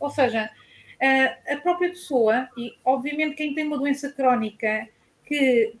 [0.00, 0.50] Ou seja,
[1.48, 4.88] a própria pessoa, e obviamente quem tem uma doença crónica
[5.24, 5.72] que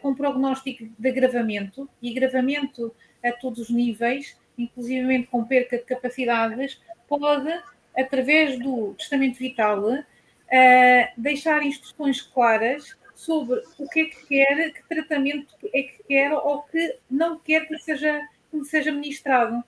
[0.00, 6.80] com prognóstico de agravamento, e agravamento a todos os níveis, inclusivamente com perca de capacidades,
[7.08, 7.52] pode,
[7.98, 9.82] através do testamento vital,
[11.16, 16.62] deixar instruções claras sobre o que é que quer, que tratamento é que quer ou
[16.62, 18.18] que não quer que seja,
[18.50, 19.62] que seja ministrado.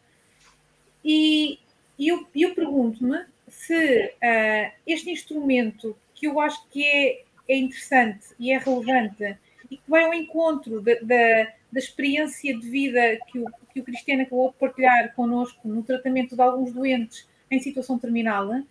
[1.05, 1.59] E
[1.99, 8.53] eu, eu pergunto-me se uh, este instrumento, que eu acho que é, é interessante e
[8.53, 9.37] é relevante,
[9.71, 13.85] e que vai ao encontro da, da, da experiência de vida que o, que o
[13.85, 18.65] Cristiano acabou de partilhar connosco no tratamento de alguns doentes em situação terminal, uh,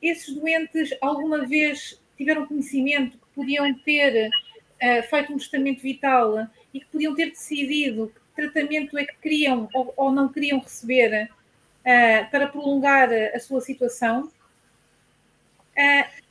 [0.00, 6.86] esses doentes alguma vez tiveram conhecimento podiam ter uh, feito um testamento vital e que
[6.86, 12.48] podiam ter decidido que tratamento é que queriam ou, ou não queriam receber uh, para
[12.48, 14.24] prolongar a sua situação.
[15.76, 16.28] Uh,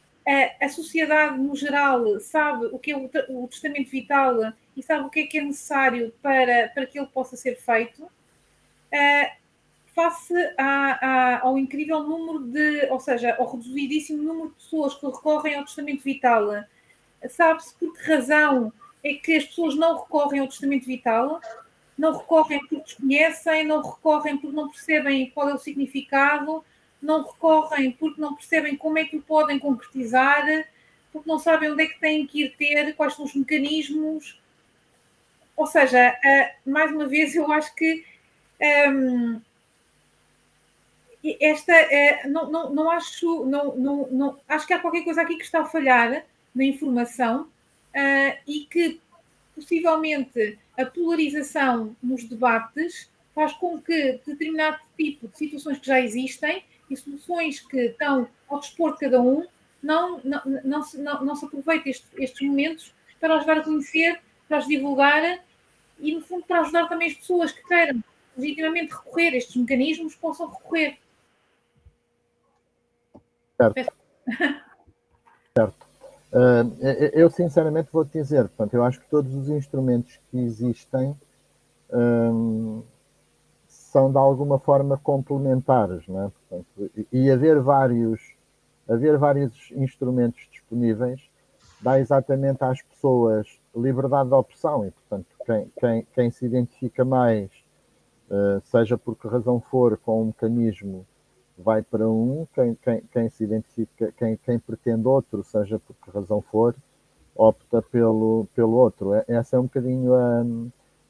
[0.59, 5.09] a sociedade, no geral, sabe o que é o, o, testamento vital e sabe o
[5.09, 8.03] que é que é necessário para, para que ele possa ser feito.
[8.03, 9.37] Uh,
[9.95, 15.05] face a, a, ao incrível número de, ou seja, ao reduzidíssimo número de pessoas que
[15.05, 16.51] recorrem ao testamento vital,
[17.29, 18.71] sabe-se por que razão
[19.03, 21.41] é que as pessoas não recorrem ao testamento vital?
[21.97, 26.63] não recorrem porque desconhecem, não recorrem porque não percebem qual é o significado,
[27.01, 30.45] não recorrem porque não percebem como é que o podem concretizar,
[31.11, 34.39] porque não sabem onde é que têm que ir ter, quais são os mecanismos.
[35.55, 36.15] Ou seja,
[36.65, 38.05] mais uma vez, eu acho que
[38.89, 39.41] um,
[41.41, 45.35] esta uh, não, não, não acho, não, não, não, acho que há qualquer coisa aqui
[45.35, 46.23] que está a falhar
[46.57, 48.99] na informação uh, e que
[49.53, 56.63] possivelmente a polarização nos debates faz com que determinado tipo de situações que já existem
[56.89, 59.45] e soluções que estão ao dispor de cada um
[59.81, 64.19] não, não, não, se, não, não se aproveitem estes, estes momentos para ajudar a conhecer,
[64.47, 65.43] para os divulgar
[65.99, 68.03] e, no fundo, para ajudar também as pessoas que queiram
[68.35, 70.97] legitimamente recorrer a estes mecanismos possam recorrer.
[73.57, 73.93] Certo.
[75.55, 75.86] certo.
[76.31, 76.75] Uh,
[77.13, 81.15] eu sinceramente vou te dizer, portanto, eu acho que todos os instrumentos que existem
[81.89, 82.83] um,
[83.67, 86.29] são de alguma forma complementares, não é?
[86.29, 88.19] Portanto, e, haver vários,
[88.87, 91.21] haver vários instrumentos disponíveis
[91.81, 97.49] dá exatamente às pessoas liberdade de opção e, portanto, quem, quem, quem se identifica mais,
[98.29, 101.05] uh, seja por que razão for, com um mecanismo
[101.57, 106.11] vai para um, quem, quem, quem se identifica, quem, quem pretende outro, seja por que
[106.11, 106.75] razão for,
[107.35, 109.13] opta pelo, pelo outro.
[109.13, 110.45] É, essa é um bocadinho a,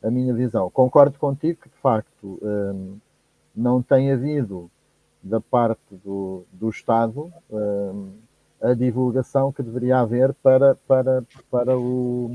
[0.04, 0.70] a minha visão.
[0.70, 2.98] Concordo contigo que, de facto, um,
[3.56, 4.72] não tem havido
[5.22, 8.12] da parte do, do Estado um,
[8.62, 12.32] a divulgação que deveria haver para, para, para o,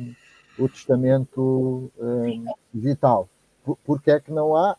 [0.58, 3.28] o testamento um, vital.
[3.64, 4.76] Por, porque é que não há?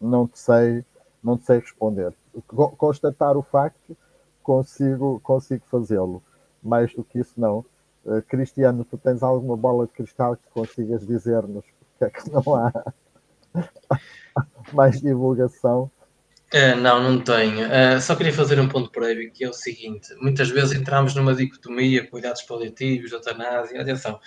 [0.00, 0.84] Não te sei,
[1.22, 2.14] não te sei responder
[2.76, 3.96] constatar o facto,
[4.42, 6.22] consigo, consigo fazê-lo.
[6.62, 7.64] Mais do que isso, não.
[8.04, 11.64] Uh, Cristiano, tu tens alguma bola de cristal que consigas dizer-nos
[11.98, 12.72] porque é que não há
[14.72, 15.90] mais divulgação?
[16.52, 17.66] Uh, não, não tenho.
[17.66, 21.34] Uh, só queria fazer um ponto prévio, que é o seguinte: muitas vezes entramos numa
[21.34, 23.80] dicotomia, cuidados paliativos, eutanásia.
[23.80, 24.20] Atenção,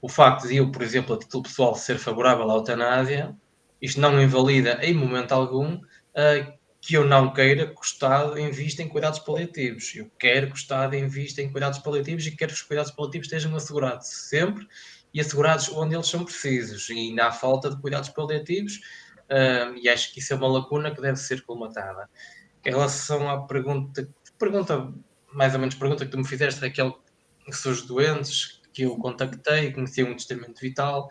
[0.00, 3.34] o facto de eu, por exemplo, a título pessoal, ser favorável à eutanásia,
[3.80, 6.55] isto não invalida em momento algum uh,
[6.86, 9.92] que eu não queira que o Estado invista em cuidados paliativos.
[9.96, 13.26] Eu quero que o Estado invista em cuidados paliativos e quero que os cuidados paliativos
[13.26, 14.68] estejam assegurados sempre
[15.12, 16.88] e assegurados onde eles são precisos.
[16.88, 18.76] E ainda há falta de cuidados paliativos
[19.24, 22.08] uh, e acho que isso é uma lacuna que deve ser colmatada.
[22.64, 24.08] Em relação à pergunta,
[24.38, 24.94] pergunta
[25.32, 27.02] mais ou menos pergunta que tu me fizeste, Raquel,
[27.50, 31.10] sobre os doentes que eu contactei, conheciam um testamento vital,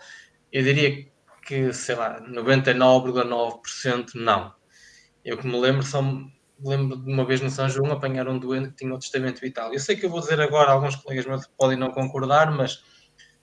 [0.54, 1.06] eu diria
[1.46, 4.54] que, sei lá, 99,9% não.
[5.26, 6.32] Eu que me lembro, só me
[6.64, 9.74] lembro de uma vez no São João apanhar um doente que tinha o testamento vital.
[9.74, 12.84] Eu sei que eu vou dizer agora, alguns colegas meus podem não concordar, mas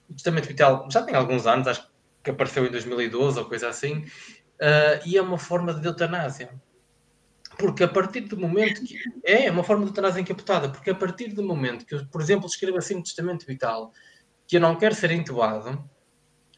[0.09, 1.85] o testamento vital já tem alguns anos, acho
[2.23, 6.49] que apareceu em 2012 ou coisa assim, uh, e é uma forma de eutanásia.
[7.57, 8.97] Porque a partir do momento que.
[9.23, 12.21] É, é uma forma de eutanásia encapotada, porque a partir do momento que eu, por
[12.21, 13.91] exemplo, escrevo assim no testamento vital
[14.47, 15.69] que eu não quero ser entubado,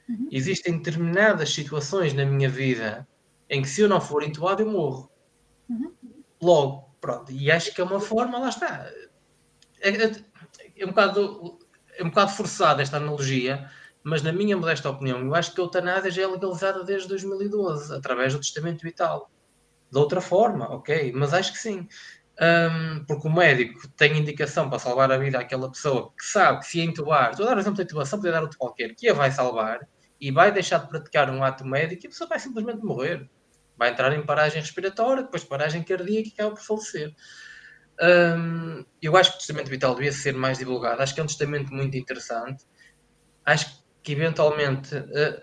[0.08, 0.30] uhum.
[0.32, 3.08] existem determinadas situações na minha vida
[3.50, 5.12] em que se eu não for entubado eu morro.
[5.70, 5.94] Uhum.
[6.42, 7.32] Logo, pronto.
[7.32, 8.90] E acho que é uma forma, lá está.
[9.82, 10.12] É, é,
[10.78, 11.60] é um bocado
[11.98, 13.70] é um bocado forçada esta analogia,
[14.04, 17.94] mas na minha modesta opinião, eu acho que a eutanásia já é legalizada desde 2012,
[17.94, 19.32] através do testamento vital.
[19.92, 21.88] De outra forma, ok, mas acho que sim.
[22.42, 26.68] Um, porque o médico tem indicação para salvar a vida àquela pessoa que sabe que
[26.68, 29.14] se entubar, estou a dar o exemplo de intubação, podia dar outro qualquer, que a
[29.14, 29.80] vai salvar
[30.20, 33.30] e vai deixar de praticar um ato médico e a pessoa vai simplesmente morrer.
[33.78, 37.14] Vai entrar em paragem respiratória, depois paragem cardíaca e acaba por falecer.
[38.02, 41.02] Um, eu acho que o testamento vital devia ser mais divulgado.
[41.02, 42.66] Acho que é um testamento muito interessante.
[43.46, 44.96] Acho que eventualmente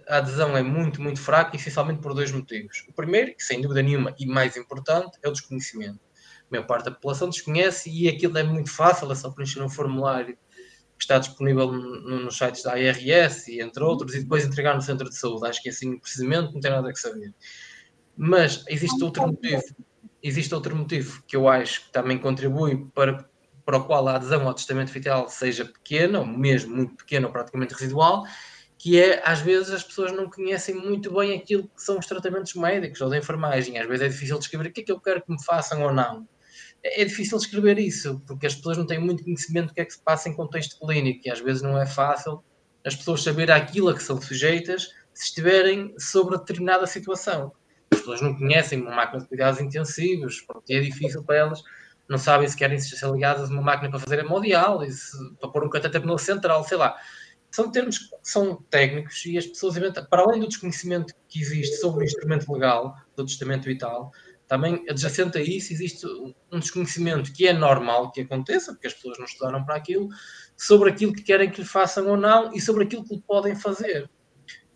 [0.08, 2.84] a adesão é muito, muito fraca, essencialmente por dois motivos.
[2.88, 5.98] O primeiro, que sem dúvida nenhuma e mais importante, é o desconhecimento.
[6.42, 9.68] A maior parte da população desconhece e aquilo é muito fácil, é só preencher um
[9.68, 10.38] formulário
[10.96, 14.82] que está disponível no, nos sites da ARS e entre outros, e depois entregar no
[14.82, 15.48] centro de saúde.
[15.48, 17.34] Acho que assim, precisamente, não tem nada a saber.
[18.16, 19.62] Mas existe outro motivo
[20.22, 23.28] existe outro motivo que eu acho que também contribui para,
[23.64, 27.32] para o qual a adesão ao testamento vital seja pequena, ou mesmo muito pequena, ou
[27.32, 28.24] praticamente residual,
[28.78, 32.54] que é, às vezes, as pessoas não conhecem muito bem aquilo que são os tratamentos
[32.54, 33.78] médicos ou da enfermagem.
[33.78, 35.92] Às vezes é difícil descrever o que é que eu quero que me façam ou
[35.92, 36.26] não.
[36.82, 39.84] É, é difícil descrever isso, porque as pessoas não têm muito conhecimento do que é
[39.84, 42.42] que se passa em contexto clínico e às vezes não é fácil
[42.84, 47.52] as pessoas saberem aquilo a que são sujeitas se estiverem sobre determinada situação
[48.02, 51.62] pessoas não conhecem uma máquina de cuidados intensivos, pronto, é difícil para elas,
[52.08, 55.70] não sabem se querem ser ligadas a uma máquina para fazer hemodiálise, para pôr um
[55.70, 56.96] cateter no central, sei lá.
[57.50, 59.76] São termos que são técnicos e as pessoas,
[60.08, 64.10] para além do desconhecimento que existe sobre o instrumento legal do testamento vital,
[64.46, 69.18] também adjacente a isso existe um desconhecimento que é normal que aconteça, porque as pessoas
[69.18, 70.08] não estudaram para aquilo,
[70.56, 73.56] sobre aquilo que querem que lhe façam ou não e sobre aquilo que lhe podem
[73.56, 74.10] fazer.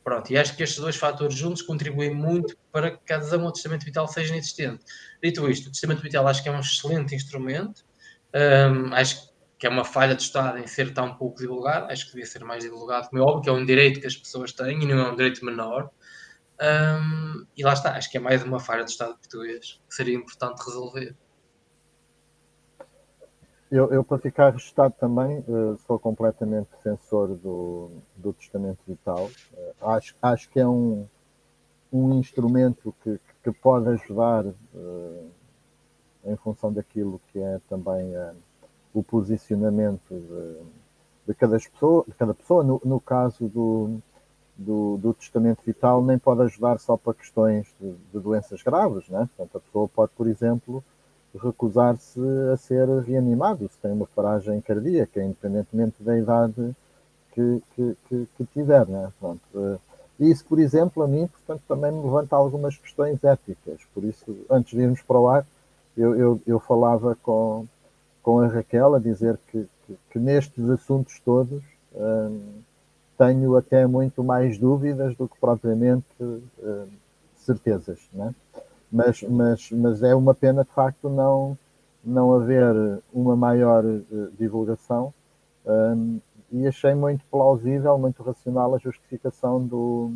[0.06, 3.50] Pronto, e acho que estes dois fatores juntos contribuem muito para que a adesão ao
[3.50, 4.84] testamento vital seja inexistente.
[5.20, 7.84] Dito isto, o testamento vital acho que é um excelente instrumento,
[8.32, 9.28] um, acho
[9.58, 12.44] que é uma falha do Estado em ser tão pouco divulgado, acho que devia ser
[12.44, 14.96] mais divulgado, como é óbvio que é um direito que as pessoas têm e não
[14.96, 15.90] é um direito menor.
[16.62, 20.14] Um, e lá está, acho que é mais uma falha do Estado português que seria
[20.14, 21.16] importante resolver.
[23.70, 29.28] Eu, eu, para ficar registado também, uh, sou completamente defensor do, do testamento vital.
[29.52, 31.04] Uh, acho, acho que é um,
[31.92, 35.30] um instrumento que, que pode ajudar uh,
[36.24, 38.14] em função daquilo que é também
[38.94, 40.58] o posicionamento de,
[41.26, 42.62] de, cada pessoa, de cada pessoa.
[42.62, 43.98] No, no caso do,
[44.56, 49.08] do, do, testamento vital, nem pode ajudar só para questões de, de doenças graves.
[49.08, 49.28] Né?
[49.36, 50.84] Portanto, a pessoa pode, por exemplo,
[51.42, 52.20] recusar-se
[52.52, 56.74] a ser reanimado se tem uma paragem cardíaca, independentemente da idade
[57.32, 58.86] que, que, que, que tiver.
[58.86, 59.12] Né?
[59.20, 59.40] Pronto.
[59.54, 59.78] Eh,
[60.18, 63.80] isso, por exemplo, a mim, portanto, também me levanta algumas questões éticas.
[63.92, 65.46] Por isso, antes de irmos para o ar,
[65.96, 67.66] eu, eu, eu falava com,
[68.22, 71.62] com a Raquel a dizer que, que, que nestes assuntos todos
[71.94, 72.40] hum,
[73.18, 76.88] tenho até muito mais dúvidas do que propriamente hum,
[77.36, 78.00] certezas.
[78.12, 78.34] Né?
[78.90, 81.56] Mas, mas, mas é uma pena de facto não,
[82.04, 85.12] não haver uma maior uh, divulgação
[85.66, 86.20] um,
[86.52, 90.12] e achei muito plausível, muito racional a justificação do,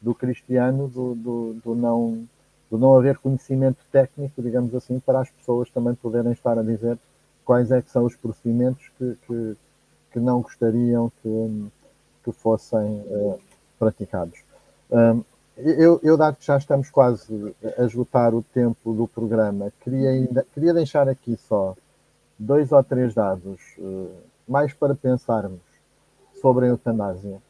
[0.00, 2.26] do cristiano do, do, do, não,
[2.68, 6.98] do não haver conhecimento técnico, digamos assim, para as pessoas também poderem estar a dizer
[7.44, 9.56] quais é que são os procedimentos que, que,
[10.12, 11.70] que não gostariam que,
[12.24, 13.38] que fossem uh,
[13.78, 14.40] praticados.
[14.90, 15.22] Um,
[15.56, 20.46] eu, eu, dado que já estamos quase a esgotar o tempo do programa, queria, ainda,
[20.54, 21.74] queria deixar aqui só
[22.38, 24.10] dois ou três dados, uh,
[24.48, 25.60] mais para pensarmos
[26.40, 27.40] sobre a eutanásia.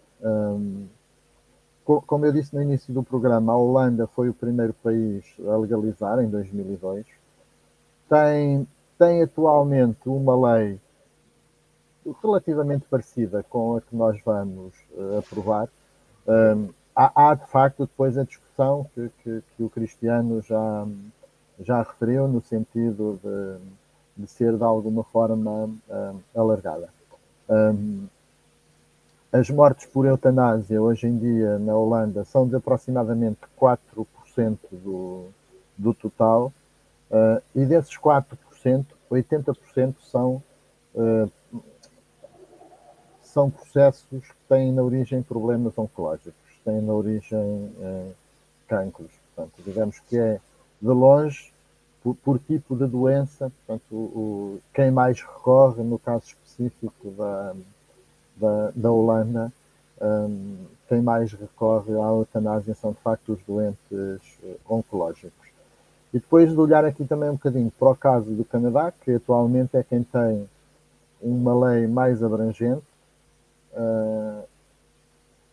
[1.85, 6.21] Como eu disse no início do programa, a Holanda foi o primeiro país a legalizar
[6.21, 7.05] em 2002.
[8.09, 10.79] Tem, tem atualmente uma lei
[12.23, 15.69] relativamente parecida com a que nós vamos uh, aprovar.
[16.95, 20.87] Há, há, de facto depois a discussão que, que, que, o Cristiano já,
[21.61, 26.89] já referiu, no sentido de, de ser de alguma forma um, alargada.
[27.49, 28.07] Um,
[29.33, 35.29] as mortes por eutanásia hoje em dia na Holanda são de aproximadamente 4% do,
[35.77, 36.53] do total,
[37.11, 40.43] uh, e desses 4%, 80% são,
[40.95, 41.31] uh,
[43.23, 48.13] são processos que têm na origem problemas oncológicos, têm na origem uh,
[48.69, 49.11] cancros.
[49.35, 50.41] Portanto, digamos que é
[50.81, 51.53] de longe,
[52.03, 57.55] por, por tipo de doença, portanto, o, quem mais recorre, no caso específico da
[58.37, 59.53] da, da Holanda,
[60.01, 60.57] um,
[60.89, 65.49] quem mais recorre à eutanásia são de facto os doentes eh, oncológicos.
[66.13, 69.77] E depois de olhar aqui também um bocadinho para o caso do Canadá, que atualmente
[69.77, 70.49] é quem tem
[71.23, 72.83] uma lei mais abrangente,
[73.73, 74.43] uh,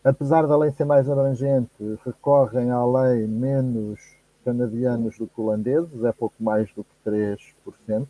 [0.04, 1.70] apesar da lei ser mais abrangente,
[2.04, 4.00] recorrem à lei menos
[4.44, 8.06] canadianos do que holandeses, é pouco mais do que 3%,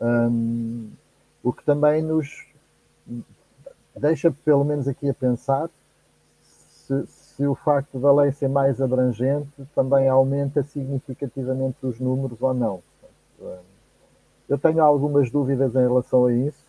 [0.00, 0.90] um,
[1.42, 2.46] o que também nos
[3.96, 5.68] deixa pelo menos aqui a pensar
[6.42, 12.54] se, se, o facto da lei ser mais abrangente também aumenta significativamente os números ou
[12.54, 12.82] não.
[14.48, 16.63] Eu tenho algumas dúvidas em relação a isso,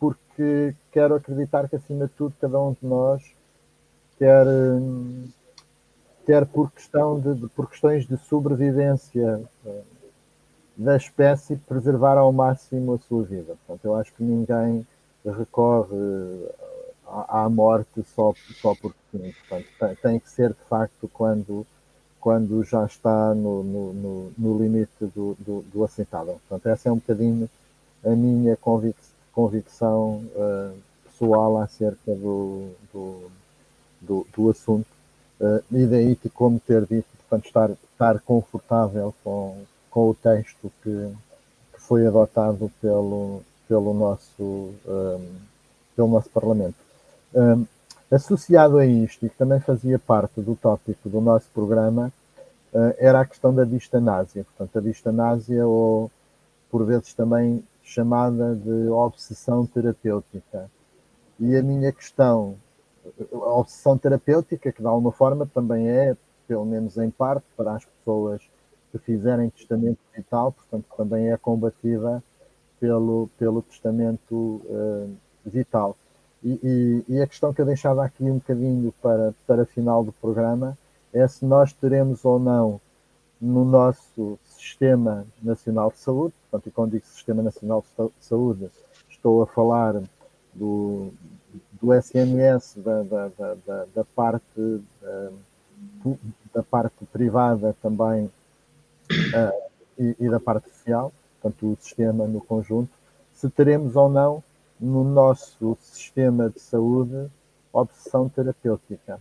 [0.00, 3.22] porque quero acreditar que, acima de tudo, cada um de nós
[4.18, 4.46] quer,
[6.26, 9.82] quer por, questão de, por questões de sobrevivência eh,
[10.76, 13.54] da espécie, preservar ao máximo a sua vida.
[13.66, 14.86] Portanto, eu acho que ninguém
[15.24, 16.48] recorre
[17.28, 19.34] à, morte só, só porque sim.
[19.48, 21.66] Portanto, tem, que ser de facto quando,
[22.18, 26.40] quando já está no, no, no limite do, do, do, aceitável.
[26.48, 27.48] Portanto, essa é um bocadinho
[28.04, 28.96] a minha convic,
[29.32, 33.30] convicção uh, pessoal acerca do, do,
[34.00, 34.86] do, do assunto.
[35.40, 40.70] Uh, e daí que, como ter dito, portanto, estar, estar confortável com, com o texto
[40.82, 41.12] que,
[41.72, 45.36] que foi adotado pelo, pelo nosso, um,
[45.96, 46.74] pelo nosso Parlamento.
[47.34, 47.64] Um,
[48.10, 52.12] associado a isto, e que também fazia parte do tópico do nosso programa,
[52.74, 54.44] uh, era a questão da distanásia.
[54.44, 56.10] Portanto, a distanásia, ou
[56.70, 60.70] por vezes também chamada de obsessão terapêutica.
[61.40, 62.56] E a minha questão,
[63.32, 66.16] a obsessão terapêutica, que de alguma forma também é,
[66.46, 68.40] pelo menos em parte, para as pessoas
[68.92, 72.22] que fizerem testamento vital, portanto, também é combatida
[72.78, 75.96] pelo, pelo testamento uh, vital.
[76.42, 80.12] E, e, e, a questão que eu deixava aqui um bocadinho para, para final do
[80.12, 80.76] programa
[81.12, 82.80] é se nós teremos ou não
[83.40, 88.70] no nosso Sistema Nacional de Saúde, portanto, e quando digo Sistema Nacional de Saúde,
[89.08, 90.02] estou a falar
[90.52, 91.12] do,
[91.80, 93.28] do SNS, da, da,
[93.66, 95.30] da, da parte, da,
[96.54, 102.90] da, parte privada também uh, e, e, da parte social, portanto, o sistema no conjunto,
[103.32, 104.42] se teremos ou não
[104.78, 107.30] no nosso sistema de saúde
[107.72, 109.20] obsessão terapêutica.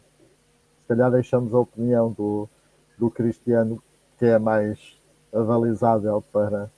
[0.82, 2.50] Se calhar deixamos a opinião do,
[2.98, 3.82] do Cristiano,
[4.18, 4.98] que é mais
[5.34, 6.70] avalizável para,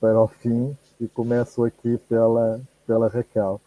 [0.00, 3.60] para o fim, e começo aqui pela, pela Raquel.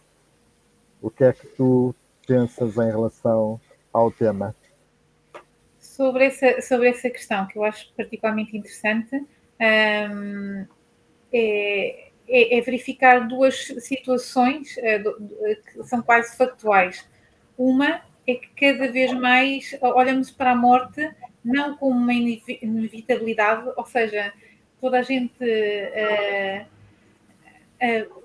[1.02, 1.94] O que é que tu
[2.26, 3.60] pensas em relação
[3.92, 4.56] ao tema?
[5.80, 10.66] Sobre essa, sobre essa questão, que eu acho particularmente interessante, um,
[11.32, 17.08] é, é, é verificar duas situações é, do, que são quase factuais.
[17.58, 21.14] Uma é que cada vez mais olhamos para a morte
[21.44, 24.34] não como uma inevitabilidade, ou seja,
[24.84, 25.42] toda a gente.
[25.42, 26.66] Uh,
[27.82, 28.24] uh,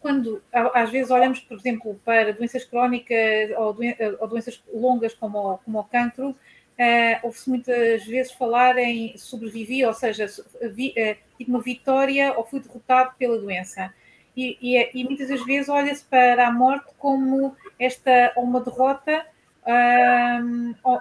[0.00, 5.58] quando às vezes olhamos, por exemplo, para doenças crónicas ou, doen ou doenças longas como,
[5.64, 6.36] como o cancro,
[6.78, 10.26] Uh, Ouve-se muitas vezes falar em sobrevivi, ou seja,
[10.70, 10.94] vi,
[11.36, 13.92] tive uma vitória ou fui derrotado pela doença.
[14.36, 19.26] E, e, e muitas das vezes olha-se para a morte como esta ou uma derrota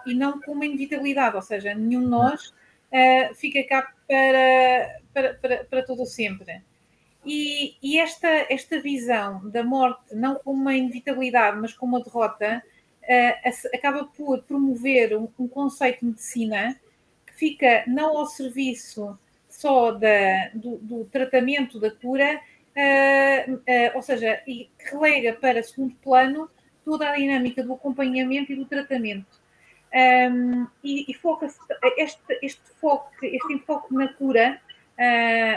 [0.07, 5.33] e não como uma inevitabilidade, ou seja, nenhum de nós uh, fica cá para, para,
[5.35, 6.61] para, para todo o sempre.
[7.25, 12.63] E, e, esta, esta visão da morte, não como uma inevitabilidade, mas como uma derrota,
[13.03, 16.79] uh, acaba por promover um, um, conceito de medicina
[17.25, 24.01] que fica não ao serviço só da, do, do tratamento da cura, uh, uh, ou
[24.01, 26.49] seja, e relega para segundo plano
[26.85, 29.36] toda a dinâmica do acompanhamento e do tratamento.
[29.93, 31.47] Um, e, e foca
[31.97, 34.61] este, este, foco, este enfoque na cura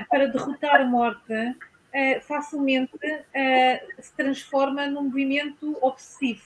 [0.09, 1.57] para derrotar a morte
[1.95, 6.43] uh, facilmente uh, se transforma num movimento obsessivo.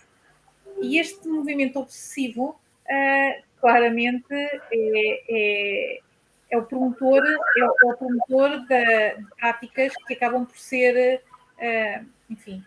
[0.80, 6.00] E este movimento obsessivo, uh, claramente, é, é,
[6.50, 11.22] é, o promotor, é o, é promotor de, de, práticas que acabam por ser,
[12.28, 12.64] enfim,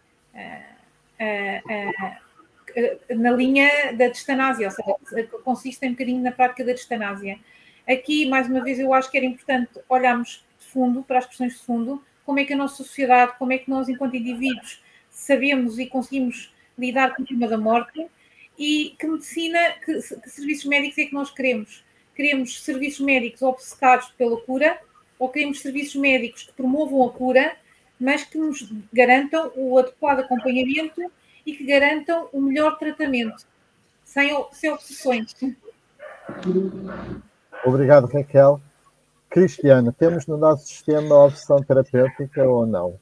[3.09, 7.39] na linha da distanásia, ou seja, consiste um bocadinho na prática da distanásia.
[7.87, 11.53] Aqui, mais uma vez, eu acho que era importante olharmos de fundo para as questões
[11.53, 15.79] de fundo, como é que a nossa sociedade, como é que nós, enquanto indivíduos, sabemos
[15.79, 18.05] e conseguimos lidar com o tema da morte
[18.57, 21.83] e que medicina, que, que serviços médicos é que nós queremos?
[22.15, 24.79] Queremos serviços médicos obcecados pela cura
[25.17, 27.55] ou queremos serviços médicos que promovam a cura,
[27.99, 31.01] mas que nos garantam o adequado acompanhamento
[31.47, 33.45] e que garantam o melhor tratamento,
[34.03, 35.33] sem, sem obsessões.
[37.63, 38.61] Obrigado, Raquel.
[39.29, 42.99] Cristiano, temos no nosso sistema a opção terapêutica ou não?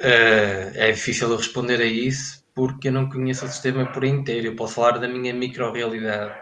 [0.00, 4.46] Uh, é difícil responder a isso porque eu não conheço o sistema por inteiro.
[4.48, 6.34] Eu posso falar da minha micro-realidade.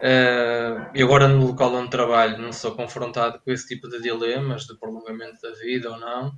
[0.00, 4.66] Uh, eu agora no local onde trabalho não sou confrontado com esse tipo de dilemas
[4.66, 6.32] de prolongamento da vida ou não.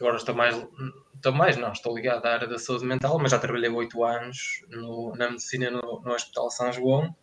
[0.00, 0.66] Um, agora estou mais,
[1.14, 4.64] estou mais não, estou ligado à área da saúde mental, mas já trabalhei oito anos
[4.68, 7.14] no, na medicina no, no Hospital São João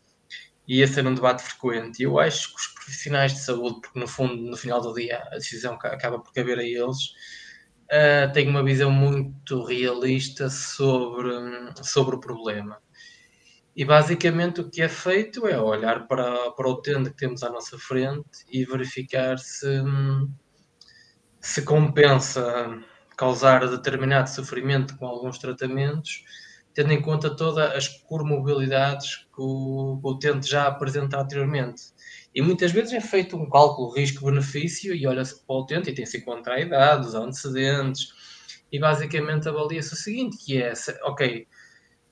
[0.68, 2.00] ia ser um debate frequente.
[2.00, 5.24] E eu acho que os profissionais de saúde, porque no fundo, no final do dia,
[5.32, 6.98] a decisão acaba por caber a eles,
[7.86, 11.32] uh, têm uma visão muito realista sobre,
[11.84, 12.82] sobre o problema.
[13.76, 17.50] E basicamente o que é feito é olhar para, para o utente que temos à
[17.50, 19.68] nossa frente e verificar se,
[21.48, 22.80] se compensa
[23.16, 26.24] causar determinado sofrimento com alguns tratamentos
[26.78, 31.82] tendo em conta todas as comorbilidades que o, o utente já apresenta anteriormente.
[32.36, 36.20] E muitas vezes é feito um cálculo risco-benefício e olha-se para o utente e tem-se
[36.20, 38.10] em conta a idade, os antecedentes,
[38.72, 40.72] e basicamente avalia-se o seguinte, que é,
[41.02, 41.48] ok,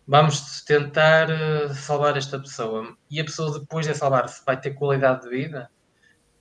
[0.07, 2.97] vamos tentar uh, salvar esta pessoa.
[3.11, 5.69] E a pessoa depois de salvar-se vai ter qualidade de vida?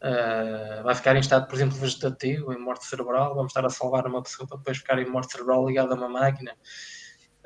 [0.05, 3.35] Uh, vai ficar em estado, por exemplo, vegetativo, em morte cerebral?
[3.35, 6.11] Vamos estar a salvar uma pessoa para depois ficar em morte cerebral ligada a uma
[6.11, 6.55] máquina?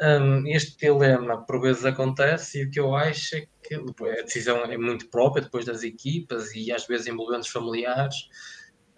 [0.01, 4.65] Um, este dilema por vezes acontece e o que eu acho é que a decisão
[4.65, 8.17] é muito própria depois das equipas e às vezes envolvendo os familiares.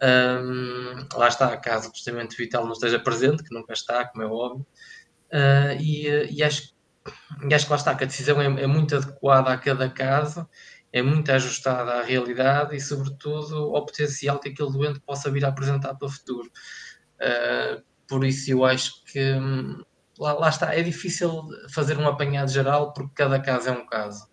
[0.02, 4.26] Um, lá está, caso o testamento vital não esteja presente, que nunca está, como é
[4.26, 4.66] óbvio,
[5.32, 6.74] uh, e, e, acho,
[7.46, 10.48] e acho que lá está, que a decisão é, é muito adequada a cada caso,
[10.92, 15.48] é muito ajustada à realidade e, sobretudo, ao potencial que aquele doente possa vir a
[15.48, 16.50] apresentar para o futuro.
[17.16, 19.82] Uh, por isso, eu acho que hum,
[20.18, 24.28] lá, lá está, é difícil fazer um apanhado geral porque cada caso é um caso.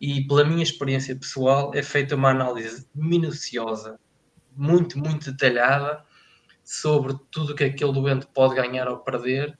[0.00, 4.00] E pela minha experiência pessoal, é feita uma análise minuciosa,
[4.56, 6.04] muito, muito detalhada,
[6.64, 9.56] sobre tudo o que aquele doente pode ganhar ou perder,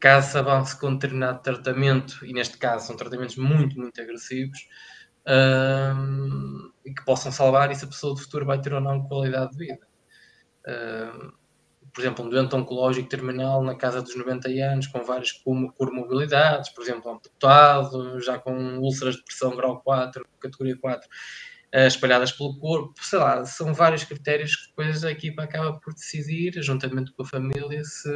[0.00, 4.66] caso se avance com determinado tratamento, e neste caso são tratamentos muito, muito agressivos,
[5.26, 9.02] um, e que possam salvar e se a pessoa do futuro vai ter ou não
[9.06, 9.86] qualidade de vida.
[10.66, 11.32] Um,
[11.92, 16.82] por exemplo, um doente oncológico terminal na casa dos 90 anos, com várias comorbilidades, por
[16.82, 21.08] exemplo, amputado, já com úlceras de pressão grau 4, categoria 4,
[21.72, 25.92] eh, espalhadas pelo corpo, sei lá, são vários critérios que depois a equipa acaba por
[25.92, 28.10] decidir, juntamente com a família, se,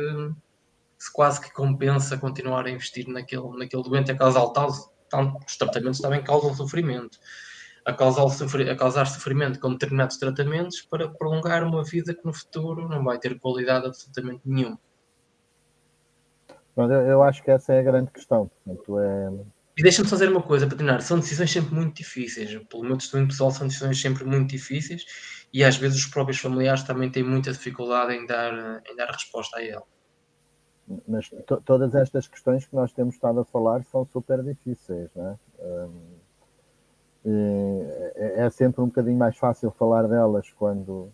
[0.98, 4.70] se quase que compensa continuar a investir naquele, naquele doente a causar tal,
[5.08, 7.18] tanto os tratamentos também causam sofrimento
[7.86, 12.32] a causar, sofrimento, a causar sofrimento com determinados tratamentos para prolongar uma vida que no
[12.32, 14.78] futuro não vai ter qualidade absolutamente nenhuma.
[16.76, 18.50] Eu acho que essa é a grande questão.
[18.64, 19.30] Portanto, é...
[19.78, 21.00] E deixa-me fazer uma coisa, Patinar.
[21.00, 22.50] São decisões sempre muito difíceis.
[22.68, 25.04] Pelo meu testemunho pessoal, são decisões sempre muito difíceis
[25.52, 29.58] e às vezes os próprios familiares também têm muita dificuldade em dar, em dar resposta
[29.58, 29.84] a ela.
[31.06, 31.30] Mas
[31.64, 35.36] todas estas questões que nós temos estado a falar são super difíceis, não é?
[35.64, 36.16] Um
[37.26, 41.08] é, é sempre um bocadinho mais fácil falar delas quando,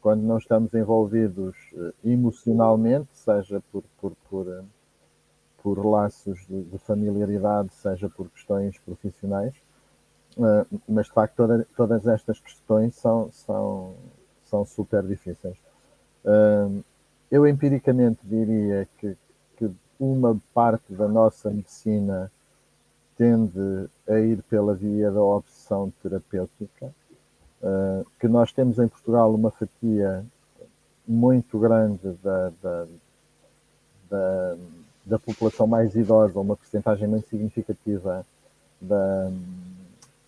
[0.00, 4.64] quando não estamos envolvidos eh, emocionalmente, seja por, por, por, eh,
[5.62, 9.54] por laços de, de, familiaridade, seja por questões profissionais,
[10.38, 13.94] eh, mas de facto toda, todas estas questões são, são,
[14.46, 15.58] são super difíceis.
[17.32, 19.16] Eu empiricamente diria que,
[19.56, 22.30] que uma parte da nossa medicina
[23.16, 26.92] tende a ir pela via da opção terapêutica,
[27.62, 30.22] uh, que nós temos em Portugal uma fatia
[31.08, 32.86] muito grande da, da,
[34.10, 34.56] da,
[35.06, 38.26] da população mais idosa, uma porcentagem muito significativa
[38.78, 39.32] da,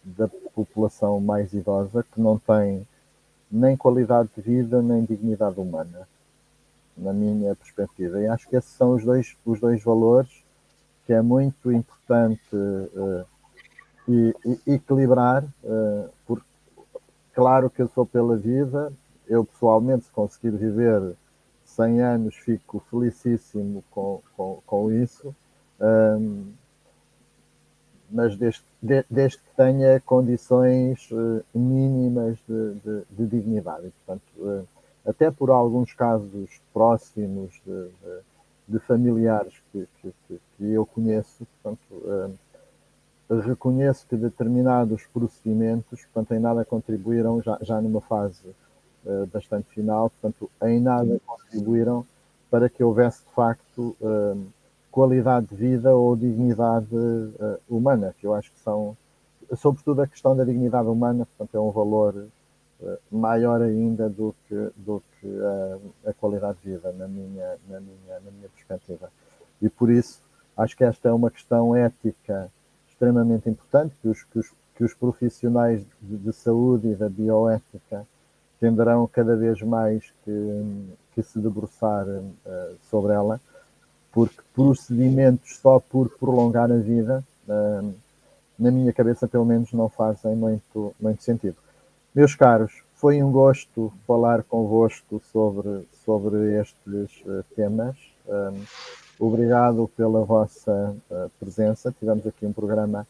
[0.02, 2.86] da população mais idosa que não tem
[3.52, 6.08] nem qualidade de vida nem dignidade humana,
[6.96, 8.20] na minha perspectiva.
[8.20, 10.44] E acho que esses são os dois, os dois valores
[11.06, 13.26] que é muito importante uh,
[14.08, 14.34] e,
[14.66, 16.46] e, equilibrar, uh, porque
[17.34, 18.92] claro que eu sou pela vida,
[19.28, 21.14] eu pessoalmente, se conseguir viver
[21.64, 25.34] 100 anos, fico felicíssimo com, com, com isso.
[25.80, 26.52] Um,
[28.10, 28.62] mas desde,
[29.10, 33.92] desde que tenha condições uh, mínimas de, de, de, dignidade.
[34.06, 34.68] Portanto,
[35.06, 37.88] até por alguns casos próximos de,
[38.68, 40.40] de familiares que, que, que,
[40.72, 42.38] eu conheço, portanto,
[43.28, 48.54] uh, reconheço que determinados procedimentos, portanto, em nada contribuíram, já, já numa fase
[49.30, 52.06] bastante final, portanto, em nada contribuíram
[52.50, 53.94] para que houvesse, de facto,
[54.94, 58.96] qualidade de vida ou dignidade uh, humana, que eu acho que são,
[59.56, 62.28] sobretudo a questão da dignidade humana, portanto, é um valor uh,
[63.10, 68.20] maior ainda do que, do que uh, a qualidade de vida, na minha, na, minha,
[68.24, 69.10] na minha perspectiva.
[69.60, 70.20] E por isso,
[70.56, 72.50] acho que esta é uma questão ética
[72.88, 78.06] extremamente importante, que os, que os, que os profissionais de, de saúde e da bioética
[78.60, 82.06] tenderão cada vez mais que, que se debruçar
[82.90, 83.40] sobre ela
[84.14, 87.24] porque procedimentos só por prolongar a vida,
[88.56, 91.56] na minha cabeça, pelo menos, não fazem muito, muito sentido.
[92.14, 97.96] Meus caros, foi um gosto falar convosco sobre, sobre estes uh, temas.
[99.18, 101.90] Obrigado pela vossa uh, presença.
[101.90, 103.04] Tivemos aqui um programa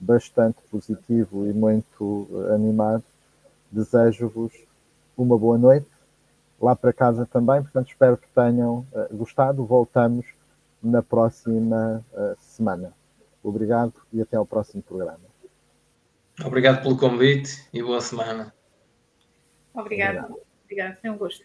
[0.00, 3.04] bastante positivo e muito uh, animado.
[3.70, 4.52] Desejo-vos
[5.16, 5.86] uma boa noite.
[6.60, 9.64] Lá para casa também, portanto, espero que tenham gostado.
[9.64, 10.26] Voltamos
[10.82, 12.04] na próxima
[12.40, 12.92] semana.
[13.44, 15.27] Obrigado e até ao próximo programa.
[16.44, 18.54] Obrigado pelo convite e boa semana.
[19.74, 20.40] Obrigado.
[20.64, 21.42] Obrigado, foi um gosto.